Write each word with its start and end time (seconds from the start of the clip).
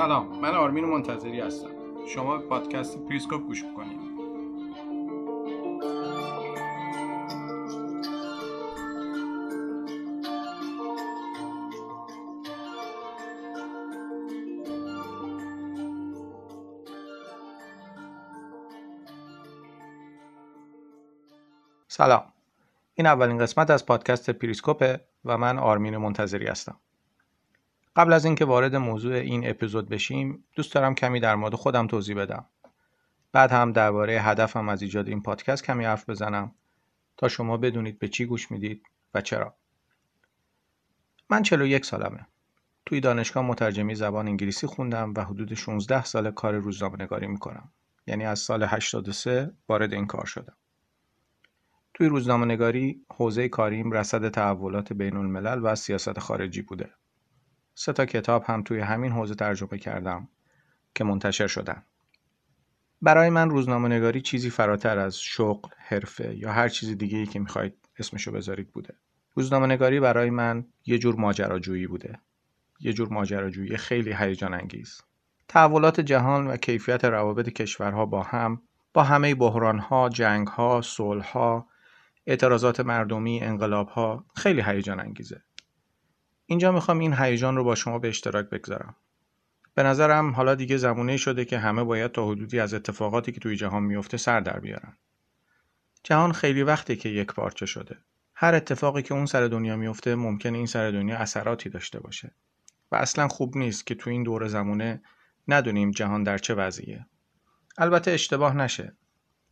سلام 0.00 0.40
من 0.40 0.54
آرمین 0.54 0.84
منتظری 0.84 1.40
هستم. 1.40 1.70
شما 2.06 2.38
به 2.38 2.46
پادکست 2.46 2.98
پریسکوپ 2.98 3.42
گوش 3.42 3.64
می‌کنید. 3.64 4.00
سلام. 21.88 22.22
این 22.94 23.06
اولین 23.06 23.38
قسمت 23.38 23.70
از 23.70 23.86
پادکست 23.86 24.30
پریسکوپه 24.30 25.00
و 25.24 25.38
من 25.38 25.58
آرمین 25.58 25.96
منتظری 25.96 26.46
هستم. 26.46 26.76
قبل 27.96 28.12
از 28.12 28.24
اینکه 28.24 28.44
وارد 28.44 28.76
موضوع 28.76 29.14
این 29.14 29.50
اپیزود 29.50 29.88
بشیم 29.88 30.44
دوست 30.56 30.74
دارم 30.74 30.94
کمی 30.94 31.20
در 31.20 31.34
مورد 31.34 31.54
خودم 31.54 31.86
توضیح 31.86 32.16
بدم. 32.16 32.46
بعد 33.32 33.52
هم 33.52 33.72
درباره 33.72 34.22
هدفم 34.22 34.68
از 34.68 34.82
ایجاد 34.82 35.08
این 35.08 35.22
پادکست 35.22 35.64
کمی 35.64 35.84
حرف 35.84 36.10
بزنم 36.10 36.54
تا 37.16 37.28
شما 37.28 37.56
بدونید 37.56 37.98
به 37.98 38.08
چی 38.08 38.24
گوش 38.24 38.50
می‌دید 38.50 38.82
و 39.14 39.20
چرا. 39.20 39.54
من 41.30 41.42
41 41.42 41.84
سالمه. 41.84 42.26
توی 42.86 43.00
دانشگاه 43.00 43.44
مترجمی 43.44 43.94
زبان 43.94 44.28
انگلیسی 44.28 44.66
خوندم 44.66 45.12
و 45.16 45.24
حدود 45.24 45.54
16 45.54 46.04
سال 46.04 46.30
کار 46.30 46.54
روزنامه 46.54 47.02
نگاری 47.02 47.26
می‌کنم. 47.26 47.72
یعنی 48.06 48.24
از 48.24 48.38
سال 48.38 48.62
83 48.62 49.52
وارد 49.68 49.92
این 49.92 50.06
کار 50.06 50.26
شدم. 50.26 50.56
توی 51.94 52.08
روزنامه 52.08 52.46
نگاری 52.46 53.06
حوزه 53.12 53.48
کاریم 53.48 53.92
رصد 53.92 54.28
تحولات 54.28 54.92
بین 54.92 55.16
الملل 55.16 55.60
و 55.62 55.74
سیاست 55.74 56.18
خارجی 56.18 56.62
بوده. 56.62 56.90
سه 57.82 57.92
تا 57.92 58.06
کتاب 58.06 58.44
هم 58.46 58.62
توی 58.62 58.80
همین 58.80 59.12
حوزه 59.12 59.34
ترجمه 59.34 59.78
کردم 59.78 60.28
که 60.94 61.04
منتشر 61.04 61.46
شدن. 61.46 61.82
برای 63.02 63.30
من 63.30 63.50
روزنامه 63.50 63.88
نگاری 63.88 64.20
چیزی 64.20 64.50
فراتر 64.50 64.98
از 64.98 65.20
شغل، 65.20 65.68
حرفه 65.78 66.36
یا 66.36 66.52
هر 66.52 66.68
چیز 66.68 66.98
دیگه 66.98 67.18
ای 67.18 67.26
که 67.26 67.38
می‌خواید 67.38 67.74
اسمشو 67.98 68.32
بذارید 68.32 68.70
بوده. 68.70 68.94
روزنامه 69.34 69.66
نگاری 69.66 70.00
برای 70.00 70.30
من 70.30 70.64
یه 70.86 70.98
جور 70.98 71.14
ماجراجویی 71.14 71.86
بوده. 71.86 72.18
یه 72.80 72.92
جور 72.92 73.08
ماجراجویی 73.08 73.76
خیلی 73.76 74.12
هیجان 74.12 74.54
انگیز. 74.54 75.00
تحولات 75.48 76.00
جهان 76.00 76.46
و 76.46 76.56
کیفیت 76.56 77.04
روابط 77.04 77.48
کشورها 77.48 78.06
با 78.06 78.22
هم 78.22 78.62
با 78.94 79.02
همه 79.02 79.34
بحرانها، 79.34 80.08
جنگها، 80.08 80.80
صلحها، 80.82 81.66
اعتراضات 82.26 82.80
مردمی، 82.80 83.40
انقلابها 83.40 84.24
خیلی 84.36 84.62
هیجان 84.62 85.00
انگیزه. 85.00 85.42
اینجا 86.50 86.72
می‌خوام 86.72 86.98
این 86.98 87.14
هیجان 87.14 87.56
رو 87.56 87.64
با 87.64 87.74
شما 87.74 87.98
به 87.98 88.08
اشتراک 88.08 88.50
بگذارم. 88.50 88.96
به 89.74 89.82
نظرم 89.82 90.30
حالا 90.30 90.54
دیگه 90.54 90.76
زمونه 90.76 91.16
شده 91.16 91.44
که 91.44 91.58
همه 91.58 91.84
باید 91.84 92.12
تا 92.12 92.28
حدودی 92.28 92.60
از 92.60 92.74
اتفاقاتی 92.74 93.32
که 93.32 93.40
توی 93.40 93.56
جهان 93.56 93.82
میفته 93.82 94.16
سر 94.16 94.40
در 94.40 94.60
بیارن. 94.60 94.96
جهان 96.04 96.32
خیلی 96.32 96.62
وقته 96.62 96.96
که 96.96 97.08
یک 97.08 97.32
پارچه 97.32 97.66
شده. 97.66 97.98
هر 98.34 98.54
اتفاقی 98.54 99.02
که 99.02 99.14
اون 99.14 99.26
سر 99.26 99.46
دنیا 99.46 99.76
میفته 99.76 100.14
ممکنه 100.14 100.58
این 100.58 100.66
سر 100.66 100.90
دنیا 100.90 101.16
اثراتی 101.16 101.68
داشته 101.68 102.00
باشه. 102.00 102.34
و 102.92 102.96
اصلا 102.96 103.28
خوب 103.28 103.56
نیست 103.56 103.86
که 103.86 103.94
تو 103.94 104.10
این 104.10 104.22
دور 104.22 104.48
زمونه 104.48 105.02
ندونیم 105.48 105.90
جهان 105.90 106.22
در 106.22 106.38
چه 106.38 106.54
وضعیه. 106.54 107.06
البته 107.78 108.10
اشتباه 108.10 108.56
نشه. 108.56 108.96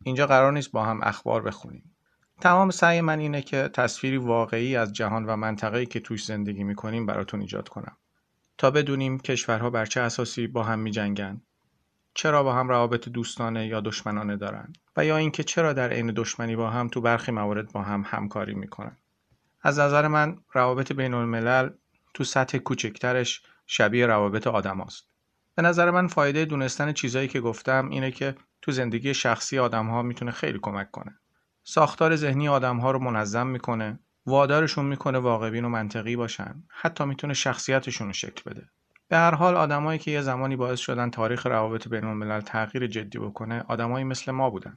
اینجا 0.04 0.26
قرار 0.26 0.52
نیست 0.52 0.72
با 0.72 0.84
هم 0.84 1.00
اخبار 1.02 1.42
بخونیم. 1.42 1.94
تمام 2.40 2.70
سعی 2.70 3.00
من 3.00 3.18
اینه 3.18 3.42
که 3.42 3.70
تصویری 3.72 4.16
واقعی 4.16 4.76
از 4.76 4.92
جهان 4.92 5.24
و 5.24 5.36
منطقه‌ای 5.36 5.86
که 5.86 6.00
توش 6.00 6.24
زندگی 6.24 6.64
می‌کنیم 6.64 7.06
براتون 7.06 7.40
ایجاد 7.40 7.68
کنم 7.68 7.96
تا 8.58 8.70
بدونیم 8.70 9.18
کشورها 9.18 9.70
بر 9.70 9.86
چه 9.86 10.00
اساسی 10.00 10.46
با 10.46 10.62
هم 10.62 10.78
میجنگن 10.78 11.40
چرا 12.14 12.42
با 12.42 12.54
هم 12.54 12.68
روابط 12.68 13.08
دوستانه 13.08 13.66
یا 13.66 13.80
دشمنانه 13.80 14.36
دارن 14.36 14.72
و 14.96 15.04
یا 15.04 15.16
اینکه 15.16 15.44
چرا 15.44 15.72
در 15.72 15.92
عین 15.92 16.12
دشمنی 16.16 16.56
با 16.56 16.70
هم 16.70 16.88
تو 16.88 17.00
برخی 17.00 17.32
موارد 17.32 17.72
با 17.72 17.82
هم 17.82 18.04
همکاری 18.06 18.54
می‌کنن 18.54 18.96
از 19.62 19.78
نظر 19.78 20.08
من 20.08 20.38
روابط 20.52 20.92
بین 20.92 21.14
الملل 21.14 21.70
تو 22.14 22.24
سطح 22.24 22.58
کوچکترش 22.58 23.42
شبیه 23.66 24.06
روابط 24.06 24.46
آدم 24.46 24.80
است. 24.80 25.08
به 25.54 25.62
نظر 25.62 25.90
من 25.90 26.06
فایده 26.06 26.44
دونستن 26.44 26.92
چیزایی 26.92 27.28
که 27.28 27.40
گفتم 27.40 27.88
اینه 27.88 28.10
که 28.10 28.34
تو 28.62 28.72
زندگی 28.72 29.14
شخصی 29.14 29.58
آدم 29.58 29.86
ها 29.86 30.02
می‌تونه 30.02 30.30
خیلی 30.30 30.58
کمک 30.62 30.90
کنه. 30.90 31.18
ساختار 31.70 32.16
ذهنی 32.16 32.48
آدمها 32.48 32.90
رو 32.90 32.98
منظم 32.98 33.46
می‌کنه 33.46 33.98
وادارشون 34.26 34.84
می‌کنه 34.84 35.18
واقعبین 35.18 35.64
و 35.64 35.68
منطقی 35.68 36.16
باشن. 36.16 36.62
حتی 36.68 37.04
می‌تونه 37.04 37.34
شخصیتشون 37.34 38.06
رو 38.06 38.12
شکل 38.12 38.50
بده. 38.50 38.68
به 39.08 39.16
هر 39.16 39.34
حال 39.34 39.56
آدمایی 39.56 39.98
که 39.98 40.10
یه 40.10 40.20
زمانی 40.20 40.56
باعث 40.56 40.80
شدن 40.80 41.10
تاریخ 41.10 41.46
روابط 41.46 41.88
بین 41.88 42.04
الملل 42.04 42.40
تغییر 42.40 42.86
جدی 42.86 43.18
بکنه 43.18 43.64
آدمایی 43.68 44.04
مثل 44.04 44.32
ما 44.32 44.50
بودن. 44.50 44.74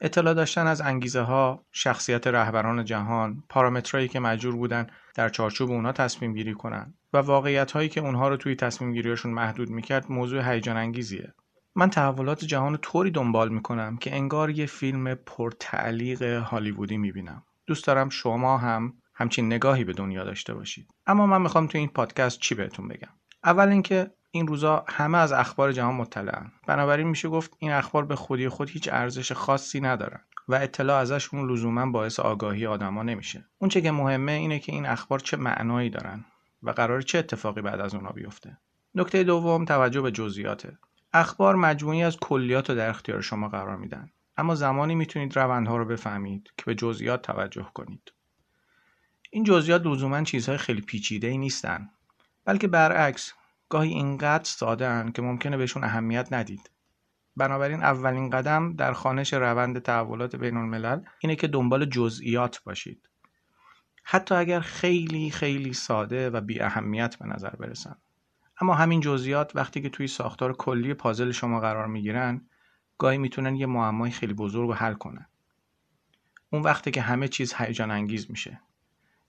اطلاع 0.00 0.34
داشتن 0.34 0.66
از 0.66 0.80
انگیزه 0.80 1.20
ها، 1.20 1.64
شخصیت 1.72 2.26
رهبران 2.26 2.84
جهان، 2.84 3.42
پارامترهایی 3.48 4.08
که 4.08 4.20
مجبور 4.20 4.56
بودن 4.56 4.86
در 5.14 5.28
چارچوب 5.28 5.70
اونها 5.70 5.92
تصمیم 5.92 6.34
گیری 6.34 6.54
کنن 6.54 6.94
و 7.12 7.18
واقعیت 7.18 7.72
هایی 7.72 7.88
که 7.88 8.00
اونها 8.00 8.28
رو 8.28 8.36
توی 8.36 8.54
تصمیم 8.54 8.92
گیریشون 8.92 9.32
محدود 9.32 9.70
می‌کرد 9.70 10.12
موضوع 10.12 10.52
هیجان 10.52 10.76
انگیزیه. 10.76 11.34
من 11.78 11.90
تحولات 11.90 12.44
جهان 12.44 12.72
رو 12.72 12.78
طوری 12.78 13.10
دنبال 13.10 13.48
می‌کنم 13.48 13.96
که 13.96 14.14
انگار 14.14 14.50
یه 14.50 14.66
فیلم 14.66 15.14
پرتعلیق 15.14 16.22
هالیوودی 16.22 16.96
می‌بینم. 16.96 17.42
دوست 17.66 17.86
دارم 17.86 18.08
شما 18.08 18.58
هم 18.58 18.92
همچین 19.14 19.46
نگاهی 19.46 19.84
به 19.84 19.92
دنیا 19.92 20.24
داشته 20.24 20.54
باشید. 20.54 20.88
اما 21.06 21.26
من 21.26 21.42
می‌خوام 21.42 21.66
تو 21.66 21.78
این 21.78 21.88
پادکست 21.88 22.40
چی 22.40 22.54
بهتون 22.54 22.88
بگم؟ 22.88 23.08
اول 23.44 23.68
اینکه 23.68 24.10
این 24.30 24.46
روزا 24.46 24.84
همه 24.88 25.18
از 25.18 25.32
اخبار 25.32 25.72
جهان 25.72 25.94
مطلعن. 25.94 26.52
بنابراین 26.66 27.08
میشه 27.08 27.28
گفت 27.28 27.56
این 27.58 27.72
اخبار 27.72 28.04
به 28.04 28.16
خودی 28.16 28.48
خود 28.48 28.70
هیچ 28.70 28.88
ارزش 28.92 29.32
خاصی 29.32 29.80
ندارن 29.80 30.20
و 30.48 30.54
اطلاع 30.54 31.00
ازشون 31.00 31.50
لزوما 31.50 31.90
باعث 31.90 32.20
آگاهی 32.20 32.66
آدما 32.66 33.02
نمیشه. 33.02 33.44
اون 33.58 33.68
چه 33.68 33.80
که 33.80 33.90
مهمه 33.90 34.32
اینه 34.32 34.58
که 34.58 34.72
این 34.72 34.86
اخبار 34.86 35.18
چه 35.18 35.36
معنایی 35.36 35.90
دارن 35.90 36.24
و 36.62 36.70
قرار 36.70 37.02
چه 37.02 37.18
اتفاقی 37.18 37.62
بعد 37.62 37.80
از 37.80 37.94
اونها 37.94 38.12
بیفته. 38.12 38.58
نکته 38.94 39.24
دوم 39.24 39.64
توجه 39.64 40.00
به 40.00 40.10
جزئیاته. 40.10 40.78
اخبار 41.16 41.54
مجموعی 41.54 42.02
از 42.02 42.16
کلیات 42.16 42.70
رو 42.70 42.76
در 42.76 42.88
اختیار 42.88 43.20
شما 43.20 43.48
قرار 43.48 43.76
میدن. 43.76 44.10
اما 44.36 44.54
زمانی 44.54 44.94
می‌تونید 44.94 45.36
روندها 45.36 45.76
رو 45.76 45.84
بفهمید 45.84 46.52
که 46.56 46.64
به 46.66 46.74
جزئیات 46.74 47.22
توجه 47.22 47.70
کنید. 47.74 48.12
این 49.30 49.44
جزئیات 49.44 49.86
لزوما 49.86 50.22
چیزهای 50.22 50.58
خیلی 50.58 50.80
پیچیده 50.80 51.26
ای 51.26 51.38
نیستن. 51.38 51.90
بلکه 52.44 52.68
برعکس 52.68 53.32
گاهی 53.68 53.90
اینقدر 53.90 54.44
ساده 54.44 54.88
هن 54.88 55.12
که 55.12 55.22
ممکنه 55.22 55.56
بهشون 55.56 55.84
اهمیت 55.84 56.32
ندید. 56.32 56.70
بنابراین 57.36 57.82
اولین 57.82 58.30
قدم 58.30 58.72
در 58.72 58.92
خانش 58.92 59.32
روند 59.32 59.78
تحولات 59.78 60.36
بین 60.36 60.56
الملل 60.56 61.00
اینه 61.18 61.36
که 61.36 61.46
دنبال 61.46 61.84
جزئیات 61.84 62.62
باشید. 62.64 63.08
حتی 64.04 64.34
اگر 64.34 64.60
خیلی 64.60 65.30
خیلی 65.30 65.72
ساده 65.72 66.30
و 66.30 66.40
بی 66.40 66.60
اهمیت 66.60 67.16
به 67.18 67.26
نظر 67.26 67.50
برسن. 67.50 67.96
اما 68.60 68.74
همین 68.74 69.00
جزئیات 69.00 69.52
وقتی 69.54 69.80
که 69.80 69.88
توی 69.88 70.06
ساختار 70.06 70.52
کلی 70.52 70.94
پازل 70.94 71.30
شما 71.30 71.60
قرار 71.60 71.86
می‌گیرن 71.86 72.48
گاهی 72.98 73.18
می‌تونن 73.18 73.56
یه 73.56 73.66
معمای 73.66 74.10
خیلی 74.10 74.34
بزرگ 74.34 74.68
رو 74.68 74.74
حل 74.74 74.94
کنن. 74.94 75.26
اون 76.50 76.62
وقتی 76.62 76.90
که 76.90 77.02
همه 77.02 77.28
چیز 77.28 77.54
هیجان 77.54 77.90
انگیز 77.90 78.30
میشه. 78.30 78.60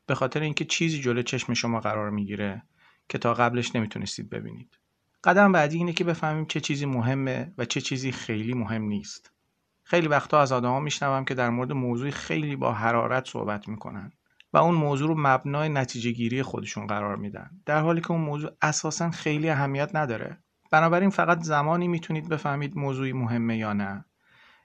به 0.06 0.16
خاطر 0.16 0.42
اینکه 0.42 0.66
چیزی 0.66 1.02
جلو 1.02 1.22
چشم 1.22 1.54
شما 1.54 1.80
قرار 1.80 2.10
می‌گیره 2.10 2.64
که 3.10 3.18
تا 3.18 3.34
قبلش 3.34 3.76
نمی‌تونستید 3.76 4.30
ببینید. 4.30 4.80
قدم 5.24 5.52
بعدی 5.52 5.78
اینه 5.78 5.94
که 5.94 6.04
بفهمیم 6.04 6.46
چه 6.46 6.60
چیزی 6.60 6.86
مهمه 6.86 7.54
و 7.58 7.66
چه 7.66 7.82
چیزی 7.82 8.12
خیلی 8.12 8.54
مهم 8.54 8.82
نیست. 8.82 9.32
خیلی 9.84 10.08
وقتا 10.08 10.42
از 10.42 10.52
آدما 10.52 10.80
میشنوم 10.80 11.26
که 11.26 11.34
در 11.34 11.50
مورد 11.50 11.72
موضوعی 11.72 12.12
خیلی 12.12 12.56
با 12.56 12.74
حرارت 12.74 13.28
صحبت 13.28 13.68
می‌کنن. 13.68 14.12
و 14.54 14.58
اون 14.58 14.76
موضوع 14.76 15.08
رو 15.08 15.16
مبنای 15.18 15.70
نتیجه 15.70 16.12
گیری 16.12 16.44
خودشون 16.44 16.88
قرار 16.88 17.16
میدن. 17.16 17.50
در 17.66 17.82
حالی 17.82 18.02
که 18.02 18.12
اون 18.12 18.22
موضوع 18.22 18.52
اساسا 18.62 19.12
خیلی 19.12 19.50
اهمیت 19.50 19.96
نداره. 19.96 20.38
بنابراین 20.72 21.10
فقط 21.10 21.42
زمانی 21.42 21.88
می‌تونید 21.88 22.30
بفهمید 22.30 22.78
موضوعی 22.78 23.14
مهمه 23.14 23.58
یا 23.58 23.74
نه 23.74 24.06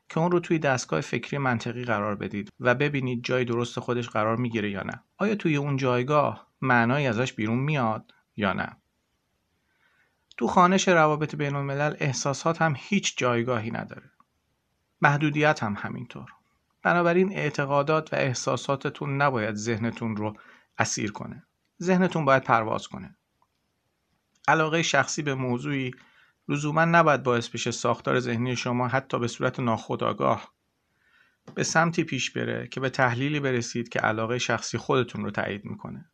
که 0.09 0.21
اون 0.21 0.31
رو 0.31 0.41
توی 0.41 0.59
دستگاه 0.59 1.01
فکری 1.01 1.39
منطقی 1.39 1.85
قرار 1.85 2.15
بدید 2.15 2.49
و 2.61 2.75
ببینید 2.75 3.25
جای 3.25 3.45
درست 3.45 3.81
خودش 3.81 4.09
قرار 4.09 4.37
می‌گیره 4.37 4.71
یا 4.71 4.83
نه. 4.83 5.03
آیا 5.19 5.35
توی 5.35 5.57
اون 5.57 5.77
جایگاه 5.77 6.47
معنایی 6.61 7.07
ازش 7.07 7.33
بیرون 7.33 7.59
میاد 7.59 8.15
یا 8.37 8.53
نه؟ 8.53 8.77
تو 10.37 10.47
خانش 10.47 10.89
روابط 10.89 11.37
بین 11.37 11.55
الملل 11.55 11.97
احساسات 11.99 12.63
هم 12.63 12.75
هیچ 12.77 13.19
جایگاهی 13.19 13.71
نداره. 13.71 14.11
محدودیت 15.03 15.63
هم 15.63 15.75
همینطور. 15.79 16.31
بنابراین 16.83 17.33
اعتقادات 17.33 18.13
و 18.13 18.17
احساساتتون 18.17 19.23
نباید 19.23 19.55
ذهنتون 19.55 20.17
رو 20.17 20.37
اسیر 20.79 21.13
کنه. 21.13 21.47
ذهنتون 21.83 22.25
باید 22.25 22.45
پرواز 22.45 22.89
کنه. 22.89 23.17
علاقه 24.49 24.83
شخصی 24.83 25.23
به 25.23 25.35
موضوعی 25.35 25.91
لزوما 26.49 26.85
نباید 26.85 27.23
باعث 27.23 27.49
بشه 27.49 27.71
ساختار 27.71 28.21
ذهنی 28.21 28.57
شما 28.57 28.89
حتی 28.89 29.19
به 29.19 29.29
صورت 29.29 29.61
ناخودآگاه 29.61 30.53
به 31.55 31.65
سمتی 31.65 32.05
پیش 32.05 32.31
بره 32.31 32.69
که 32.69 32.81
به 32.81 32.91
تحلیلی 32.91 33.41
برسید 33.41 33.89
که 33.89 33.99
علاقه 33.99 34.39
شخصی 34.39 34.79
خودتون 34.79 35.25
رو 35.25 35.31
تایید 35.31 35.65
می‌کنه. 35.65 36.11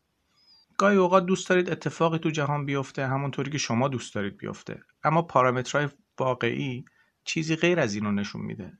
گاهی 0.78 0.96
اوقات 0.96 1.26
دوست 1.26 1.48
دارید 1.48 1.70
اتفاقی 1.70 2.18
تو 2.18 2.30
جهان 2.30 2.66
بیفته 2.66 3.06
همونطوری 3.06 3.50
که 3.50 3.58
شما 3.58 3.88
دوست 3.88 4.14
دارید 4.14 4.36
بیفته. 4.36 4.82
اما 5.04 5.22
پارامترهای 5.22 5.88
واقعی 6.18 6.84
چیزی 7.24 7.56
غیر 7.56 7.80
از 7.80 7.94
اینو 7.94 8.12
نشون 8.12 8.42
میده. 8.42 8.78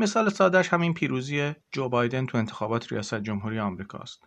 مثال 0.00 0.28
سادهش 0.28 0.68
همین 0.68 0.94
پیروزی 0.94 1.52
جو 1.72 1.88
بایدن 1.88 2.26
تو 2.26 2.38
انتخابات 2.38 2.92
ریاست 2.92 3.14
جمهوری 3.14 3.58
آمریکاست. 3.58 4.24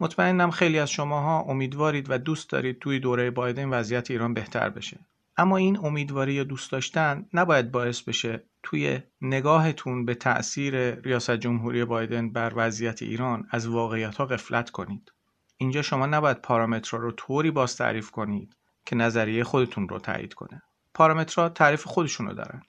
مطمئنم 0.00 0.50
خیلی 0.50 0.78
از 0.78 0.90
شماها 0.90 1.40
امیدوارید 1.40 2.10
و 2.10 2.18
دوست 2.18 2.50
دارید 2.50 2.78
توی 2.78 3.00
دوره 3.00 3.30
بایدن 3.30 3.68
وضعیت 3.68 4.10
ایران 4.10 4.34
بهتر 4.34 4.68
بشه. 4.68 5.06
اما 5.36 5.56
این 5.56 5.78
امیدواری 5.78 6.32
یا 6.32 6.44
دوست 6.44 6.72
داشتن 6.72 7.26
نباید 7.32 7.70
باعث 7.70 8.02
بشه 8.02 8.42
توی 8.62 9.00
نگاهتون 9.20 10.04
به 10.04 10.14
تأثیر 10.14 10.94
ریاست 10.94 11.36
جمهوری 11.36 11.84
بایدن 11.84 12.32
بر 12.32 12.52
وضعیت 12.56 13.02
ایران 13.02 13.48
از 13.50 13.66
واقعیت 13.66 14.16
ها 14.16 14.26
غفلت 14.26 14.70
کنید. 14.70 15.12
اینجا 15.56 15.82
شما 15.82 16.06
نباید 16.06 16.42
پارامترها 16.42 17.02
رو 17.02 17.12
طوری 17.12 17.50
باز 17.50 17.76
تعریف 17.76 18.10
کنید 18.10 18.56
که 18.86 18.96
نظریه 18.96 19.44
خودتون 19.44 19.88
رو 19.88 19.98
تایید 19.98 20.34
کنه. 20.34 20.62
پارامترها 20.94 21.48
تعریف 21.48 21.84
خودشون 21.84 22.26
رو 22.26 22.34
دارن. 22.34 22.62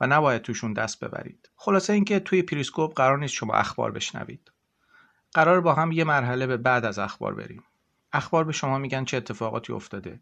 و 0.00 0.06
نباید 0.06 0.42
توشون 0.42 0.72
دست 0.72 1.04
ببرید. 1.04 1.50
خلاصه 1.56 1.92
اینکه 1.92 2.20
توی 2.20 2.42
پریسکوپ 2.42 2.94
قرار 2.94 3.18
نیست 3.18 3.34
شما 3.34 3.54
اخبار 3.54 3.92
بشنوید. 3.92 4.52
قراره 5.32 5.60
با 5.60 5.74
هم 5.74 5.92
یه 5.92 6.04
مرحله 6.04 6.46
به 6.46 6.56
بعد 6.56 6.84
از 6.84 6.98
اخبار 6.98 7.34
بریم. 7.34 7.62
اخبار 8.12 8.44
به 8.44 8.52
شما 8.52 8.78
میگن 8.78 9.04
چه 9.04 9.16
اتفاقاتی 9.16 9.72
افتاده 9.72 10.20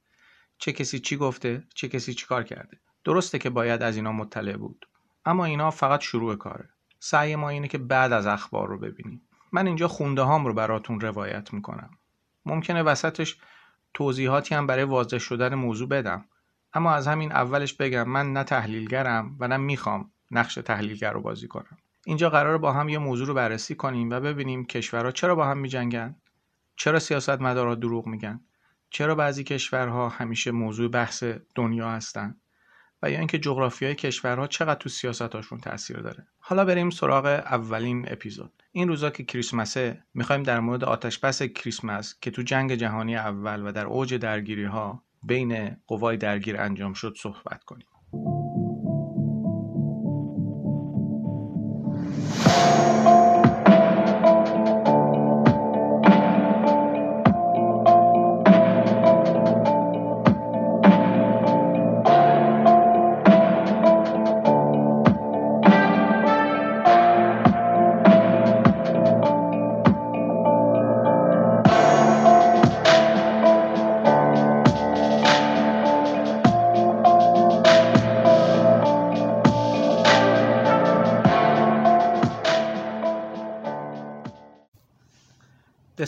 چه 0.59 0.73
کسی 0.73 0.99
چی 0.99 1.17
گفته 1.17 1.65
چه 1.75 1.89
کسی 1.89 2.15
چی 2.15 2.27
کار 2.27 2.43
کرده. 2.43 2.81
درسته 3.05 3.39
که 3.39 3.51
باید 3.51 3.83
از 3.83 3.97
اینا 3.97 4.13
مطلع 4.13 4.57
بود 4.57 4.89
اما 5.25 5.45
اینا 5.45 5.71
فقط 5.71 6.01
شروع 6.01 6.37
کاره. 6.37 6.69
سعی 6.99 7.37
ما 7.37 7.49
اینه 7.49 7.69
که 7.69 7.79
بعد 7.79 8.13
از 8.13 8.27
اخبار 8.27 8.69
رو 8.69 8.79
ببینیم. 8.79 9.23
من 9.53 9.67
اینجا 9.67 9.89
خونده 9.89 10.23
هام 10.23 10.47
رو 10.47 10.55
براتون 10.55 11.01
روایت 11.01 11.53
می‌کنم. 11.53 11.91
ممکنه 12.47 12.83
وسطش 12.83 13.37
توضیحاتی 13.95 14.55
هم 14.55 14.67
برای 14.67 14.85
واضح 14.85 15.19
شدن 15.19 15.55
موضوع 15.55 15.89
بدم. 15.89 16.25
اما 16.75 16.93
از 16.93 17.09
همین 17.09 17.33
اولش 17.33 17.75
بگم 17.75 18.09
من 18.09 18.33
نه 18.33 18.45
تحلیلگرم 18.45 19.37
و 19.41 19.49
نه 19.49 19.57
می‌خوام 19.57 20.11
نقش 20.31 20.55
تحلیلگر 20.55 21.13
رو 21.13 21.21
بازی 21.21 21.49
کنم. 21.49 21.79
اینجا 22.07 22.31
قرار 22.31 22.59
با 22.59 22.73
هم 22.73 22.89
یه 22.89 22.99
موضوع 22.99 23.27
رو 23.27 23.35
بررسی 23.35 23.75
کنیم 23.75 24.11
و 24.11 24.21
ببینیم 24.21 24.65
کشورها 24.65 25.11
چرا 25.11 25.35
با 25.35 25.47
هم 25.47 25.59
میجنگن 25.59 26.17
چرا 26.77 26.99
سیاستمدارا 26.99 27.75
دروغ 27.75 28.07
میگن 28.07 28.41
چرا 28.91 29.15
بعضی 29.15 29.45
کشورها 29.45 30.09
همیشه 30.09 30.51
موضوع 30.51 30.89
بحث 30.89 31.25
دنیا 31.55 31.91
هستن 31.91 32.37
و 33.03 33.11
یا 33.11 33.19
اینکه 33.19 33.39
جغرافیای 33.39 33.95
کشورها 33.95 34.47
چقدر 34.47 34.81
تو 34.81 34.89
سیاستاشون 34.89 35.61
تاثیر 35.61 35.97
داره. 35.97 36.27
حالا 36.39 36.65
بریم 36.65 36.91
سراغ 36.91 37.27
اولین 37.27 38.13
اپیزود. 38.13 38.63
این 38.73 38.89
روزا 38.89 39.11
که 39.11 39.25
کریسمسه 39.25 40.03
می‌خوایم 40.15 40.43
در 40.43 40.61
مورد 40.61 40.85
آتش 40.85 41.19
بس 41.19 41.43
کریسمس 41.43 42.15
که 42.21 42.31
تو 42.31 42.43
جنگ 42.43 42.75
جهانی 42.75 43.17
اول 43.17 43.67
و 43.67 43.73
در 43.73 43.87
اوج 43.87 44.15
درگیری 44.15 44.65
ها 44.65 45.03
بین 45.23 45.77
قوای 45.87 46.17
درگیر 46.17 46.61
انجام 46.61 46.93
شد 46.95 47.15
صحبت 47.19 47.65
کنیم. 47.65 47.87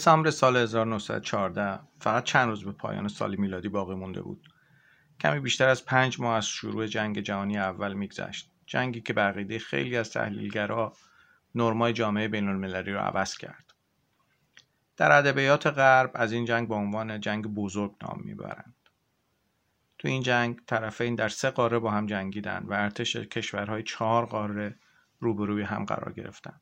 دسامبر 0.04 0.30
سال 0.30 0.56
1914 0.56 1.80
فقط 2.00 2.24
چند 2.24 2.48
روز 2.48 2.64
به 2.64 2.72
پایان 2.72 3.08
سال 3.08 3.36
میلادی 3.36 3.68
باقی 3.68 3.94
مونده 3.94 4.22
بود. 4.22 4.48
کمی 5.20 5.40
بیشتر 5.40 5.68
از 5.68 5.84
پنج 5.84 6.20
ماه 6.20 6.36
از 6.36 6.46
شروع 6.46 6.86
جنگ 6.86 7.20
جهانی 7.20 7.58
اول 7.58 7.92
میگذشت. 7.92 8.50
جنگی 8.66 9.00
که 9.00 9.12
بقیده 9.12 9.58
خیلی 9.58 9.96
از 9.96 10.10
تحلیلگرها 10.10 10.92
نرمای 11.54 11.92
جامعه 11.92 12.28
بین 12.28 12.48
المللی 12.48 12.92
رو 12.92 12.98
عوض 12.98 13.36
کرد. 13.36 13.74
در 14.96 15.12
ادبیات 15.12 15.66
غرب 15.66 16.10
از 16.14 16.32
این 16.32 16.44
جنگ 16.44 16.68
به 16.68 16.74
عنوان 16.74 17.20
جنگ 17.20 17.46
بزرگ 17.46 17.94
نام 18.02 18.20
می‌برند. 18.24 18.74
تو 19.98 20.08
این 20.08 20.22
جنگ 20.22 20.60
طرفین 20.66 21.14
در 21.14 21.28
سه 21.28 21.50
قاره 21.50 21.78
با 21.78 21.90
هم 21.90 22.06
جنگیدند 22.06 22.70
و 22.70 22.72
ارتش 22.72 23.16
کشورهای 23.16 23.82
چهار 23.82 24.26
قاره 24.26 24.78
روبروی 25.20 25.62
هم 25.62 25.84
قرار 25.84 26.12
گرفتند. 26.12 26.60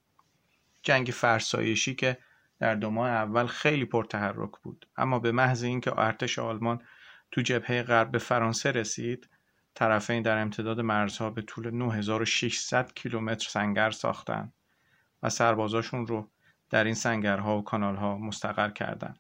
جنگ 0.83 1.06
فرسایشی 1.06 1.94
که 1.94 2.19
در 2.62 2.75
دو 2.75 2.91
ماه 2.91 3.11
اول 3.11 3.47
خیلی 3.47 3.85
پرتحرک 3.85 4.50
بود 4.62 4.88
اما 4.97 5.19
به 5.19 5.32
محض 5.32 5.62
اینکه 5.62 5.99
ارتش 5.99 6.38
آلمان 6.38 6.82
تو 7.31 7.41
جبهه 7.41 7.82
غرب 7.82 8.11
به 8.11 8.19
فرانسه 8.19 8.70
رسید 8.70 9.29
طرفین 9.75 10.23
در 10.23 10.38
امتداد 10.38 10.81
مرزها 10.81 11.31
به 11.31 11.43
طول 11.43 11.70
9600 11.70 12.93
کیلومتر 12.94 13.49
سنگر 13.49 13.91
ساختند 13.91 14.53
و 15.23 15.29
سربازاشون 15.29 16.06
رو 16.06 16.31
در 16.70 16.85
این 16.85 16.94
سنگرها 16.94 17.59
و 17.59 17.64
کانالها 17.64 18.19
مستقر 18.19 18.70
کردند. 18.70 19.19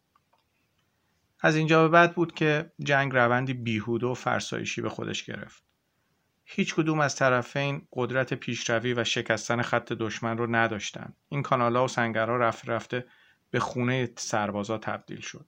از 1.40 1.56
اینجا 1.56 1.82
به 1.82 1.88
بعد 1.88 2.14
بود 2.14 2.34
که 2.34 2.72
جنگ 2.80 3.12
روندی 3.12 3.54
بیهوده 3.54 4.06
و 4.06 4.14
فرسایشی 4.14 4.82
به 4.82 4.88
خودش 4.88 5.24
گرفت. 5.24 5.64
هیچ 6.44 6.74
کدوم 6.74 7.00
از 7.00 7.16
طرفین 7.16 7.88
قدرت 7.92 8.34
پیشروی 8.34 8.94
و 8.94 9.04
شکستن 9.04 9.62
خط 9.62 9.92
دشمن 9.92 10.38
رو 10.38 10.56
نداشتند. 10.56 11.16
این 11.28 11.42
کانالها 11.42 11.84
و 11.84 11.88
سنگرها 11.88 12.36
رفت 12.36 12.68
رفته 12.68 13.06
به 13.52 13.60
خونه 13.60 14.10
سربازا 14.16 14.78
تبدیل 14.78 15.20
شد. 15.20 15.46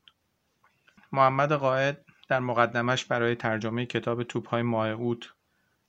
محمد 1.12 1.52
قائد 1.52 2.04
در 2.28 2.40
مقدمش 2.40 3.04
برای 3.04 3.34
ترجمه 3.34 3.86
کتاب 3.86 4.22
توپهای 4.22 4.62
ماه 4.62 5.16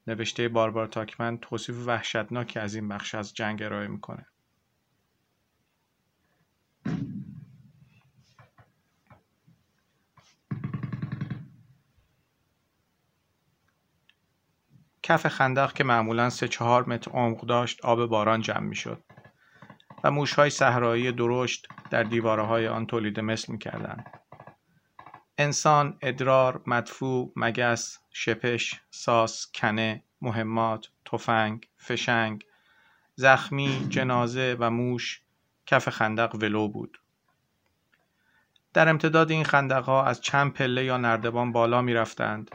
نوشته 0.07 0.47
باربار 0.47 0.88
تاکمن 0.88 1.38
توصیف 1.38 1.88
وحشتناکی 1.88 2.59
از 2.59 2.75
این 2.75 2.88
بخش 2.88 3.15
از 3.15 3.34
جنگ 3.34 3.63
ارائه 3.63 3.88
می‌کنه. 3.88 4.25
کف 15.03 15.27
خندق 15.27 15.74
که 15.74 15.84
معمولا 15.84 16.29
سه 16.29 16.48
چهار 16.48 16.89
متر 16.89 17.12
عمق 17.12 17.45
داشت 17.45 17.86
آب 17.86 18.05
باران 18.05 18.41
جمع 18.41 18.60
می 18.60 18.75
شد. 18.75 19.03
و 20.05 20.12
موشهای 20.12 20.50
صحرایی 20.50 21.12
درشت 21.12 21.67
در 21.89 22.03
دیوارهای 22.03 22.67
آن 22.67 22.85
تولید 22.85 23.19
مثل 23.19 23.51
می‌کردند 23.51 24.19
انسان 25.38 25.97
ادرار 26.01 26.62
مدفوع 26.67 27.33
مگس 27.35 28.00
شپش 28.12 28.81
ساس 28.89 29.51
کنه 29.55 30.03
مهمات 30.21 30.88
تفنگ 31.05 31.67
فشنگ 31.77 32.45
زخمی 33.15 33.88
جنازه 33.89 34.57
و 34.59 34.69
موش 34.69 35.21
کف 35.65 35.89
خندق 35.89 36.35
ولو 36.35 36.67
بود 36.67 37.00
در 38.74 38.89
امتداد 38.89 39.31
این 39.31 39.43
خندقها 39.43 40.05
از 40.05 40.21
چند 40.21 40.53
پله 40.53 40.85
یا 40.85 40.97
نردبان 40.97 41.51
بالا 41.51 41.81
می 41.81 41.93
رفتند. 41.93 42.51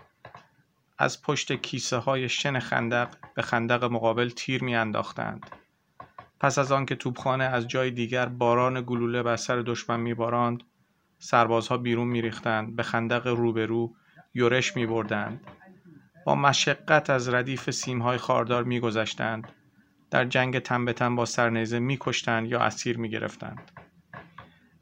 از 0.99 1.23
پشت 1.23 1.53
کیسه 1.53 1.97
های 1.97 2.29
شن 2.29 2.59
خندق 2.59 3.09
به 3.35 3.43
خندق 3.43 3.85
مقابل 3.85 4.29
تیر 4.29 4.65
می 4.65 4.77
انداختند. 4.77 5.60
پس 6.41 6.59
از 6.59 6.73
آنکه 6.73 6.95
توپخانه 6.95 7.45
از 7.45 7.69
جای 7.69 7.91
دیگر 7.91 8.27
باران 8.27 8.83
گلوله 8.87 9.23
بر 9.23 9.37
سر 9.37 9.57
دشمن 9.57 10.01
میباراند 10.01 10.63
سربازها 11.19 11.77
بیرون 11.77 12.09
میریختند 12.09 12.77
به 12.77 12.83
خندق 12.83 13.27
روبرو 13.27 13.95
یورش 14.35 14.77
میبردند. 14.77 15.41
با 16.27 16.35
مشقت 16.35 17.11
از 17.11 17.29
ردیف 17.29 17.71
سیمهای 17.71 18.19
خاردار 18.19 18.65
میگذشتند. 18.65 19.53
در 20.11 20.25
جنگ 20.25 20.59
تن 20.59 20.85
به 20.85 20.93
تن 20.93 21.17
با 21.17 21.25
سرنیزه 21.25 21.79
میکشتند 21.79 22.49
یا 22.49 22.61
اسیر 22.61 22.99
می‌گرفتند. 22.99 23.71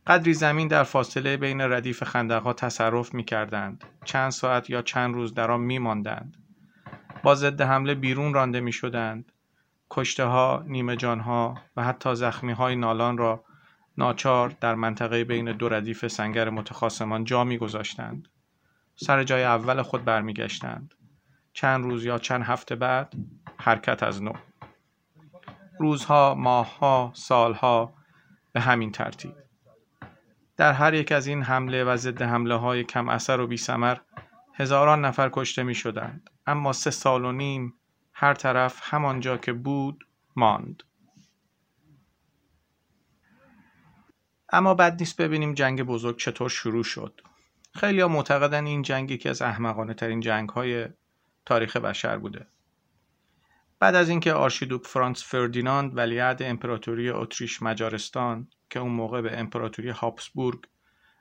قدری 0.06 0.34
زمین 0.34 0.68
در 0.68 0.82
فاصله 0.82 1.36
بین 1.36 1.60
ردیف 1.60 2.04
خندقها 2.04 2.52
تصرف 2.52 3.14
می‌کردند. 3.14 3.84
چند 4.04 4.30
ساعت 4.30 4.70
یا 4.70 4.82
چند 4.82 5.14
روز 5.14 5.34
در 5.34 5.50
آن 5.50 5.60
میماندند. 5.60 6.36
با 7.22 7.34
ضد 7.34 7.60
حمله 7.60 7.94
بیرون 7.94 8.34
رانده 8.34 8.60
می‌شدند. 8.60 9.32
کشته 9.90 10.24
ها، 10.24 10.64
نیمه 10.66 10.96
جان 10.96 11.20
ها 11.20 11.58
و 11.76 11.84
حتی 11.84 12.14
زخمی 12.14 12.52
های 12.52 12.76
نالان 12.76 13.18
را 13.18 13.44
ناچار 13.98 14.54
در 14.60 14.74
منطقه 14.74 15.24
بین 15.24 15.52
دو 15.52 15.68
ردیف 15.68 16.06
سنگر 16.06 16.50
متخاصمان 16.50 17.24
جا 17.24 17.44
می 17.44 17.58
گذاشتند. 17.58 18.28
سر 18.96 19.24
جای 19.24 19.44
اول 19.44 19.82
خود 19.82 20.04
برمیگشتند. 20.04 20.94
چند 21.52 21.84
روز 21.84 22.04
یا 22.04 22.18
چند 22.18 22.42
هفته 22.42 22.76
بعد 22.76 23.14
حرکت 23.58 24.02
از 24.02 24.22
نو. 24.22 24.32
روزها، 25.78 26.34
ماهها، 26.34 27.10
سالها 27.14 27.94
به 28.52 28.60
همین 28.60 28.92
ترتیب. 28.92 29.34
در 30.56 30.72
هر 30.72 30.94
یک 30.94 31.12
از 31.12 31.26
این 31.26 31.42
حمله 31.42 31.84
و 31.84 31.96
ضد 31.96 32.22
حمله 32.22 32.54
های 32.54 32.84
کم 32.84 33.08
اثر 33.08 33.40
و 33.40 33.46
بی 33.46 33.56
سمر 33.56 33.96
هزاران 34.54 35.04
نفر 35.04 35.30
کشته 35.32 35.62
می 35.62 35.74
شدند. 35.74 36.30
اما 36.46 36.72
سه 36.72 36.90
سال 36.90 37.24
و 37.24 37.32
نیم 37.32 37.74
هر 38.20 38.34
طرف 38.34 38.80
همانجا 38.82 39.36
که 39.36 39.52
بود 39.52 40.06
ماند. 40.36 40.82
اما 44.52 44.74
بد 44.74 45.00
نیست 45.00 45.20
ببینیم 45.20 45.54
جنگ 45.54 45.82
بزرگ 45.82 46.16
چطور 46.16 46.48
شروع 46.48 46.84
شد. 46.84 47.20
خیلی 47.74 48.00
ها 48.00 48.08
معتقدن 48.08 48.66
این 48.66 48.82
جنگ 48.82 49.10
یکی 49.10 49.28
از 49.28 49.42
احمقانه 49.42 49.94
ترین 49.94 50.20
جنگ 50.20 50.48
های 50.48 50.88
تاریخ 51.46 51.76
بشر 51.76 52.18
بوده. 52.18 52.46
بعد 53.78 53.94
از 53.94 54.08
اینکه 54.08 54.32
آرشیدوک 54.32 54.86
فرانس 54.86 55.24
فردیناند 55.24 55.96
ولیعهد 55.96 56.42
امپراتوری 56.42 57.10
اتریش 57.10 57.62
مجارستان 57.62 58.48
که 58.70 58.80
اون 58.80 58.92
موقع 58.92 59.20
به 59.20 59.38
امپراتوری 59.38 59.90
هابسبورگ 59.90 60.64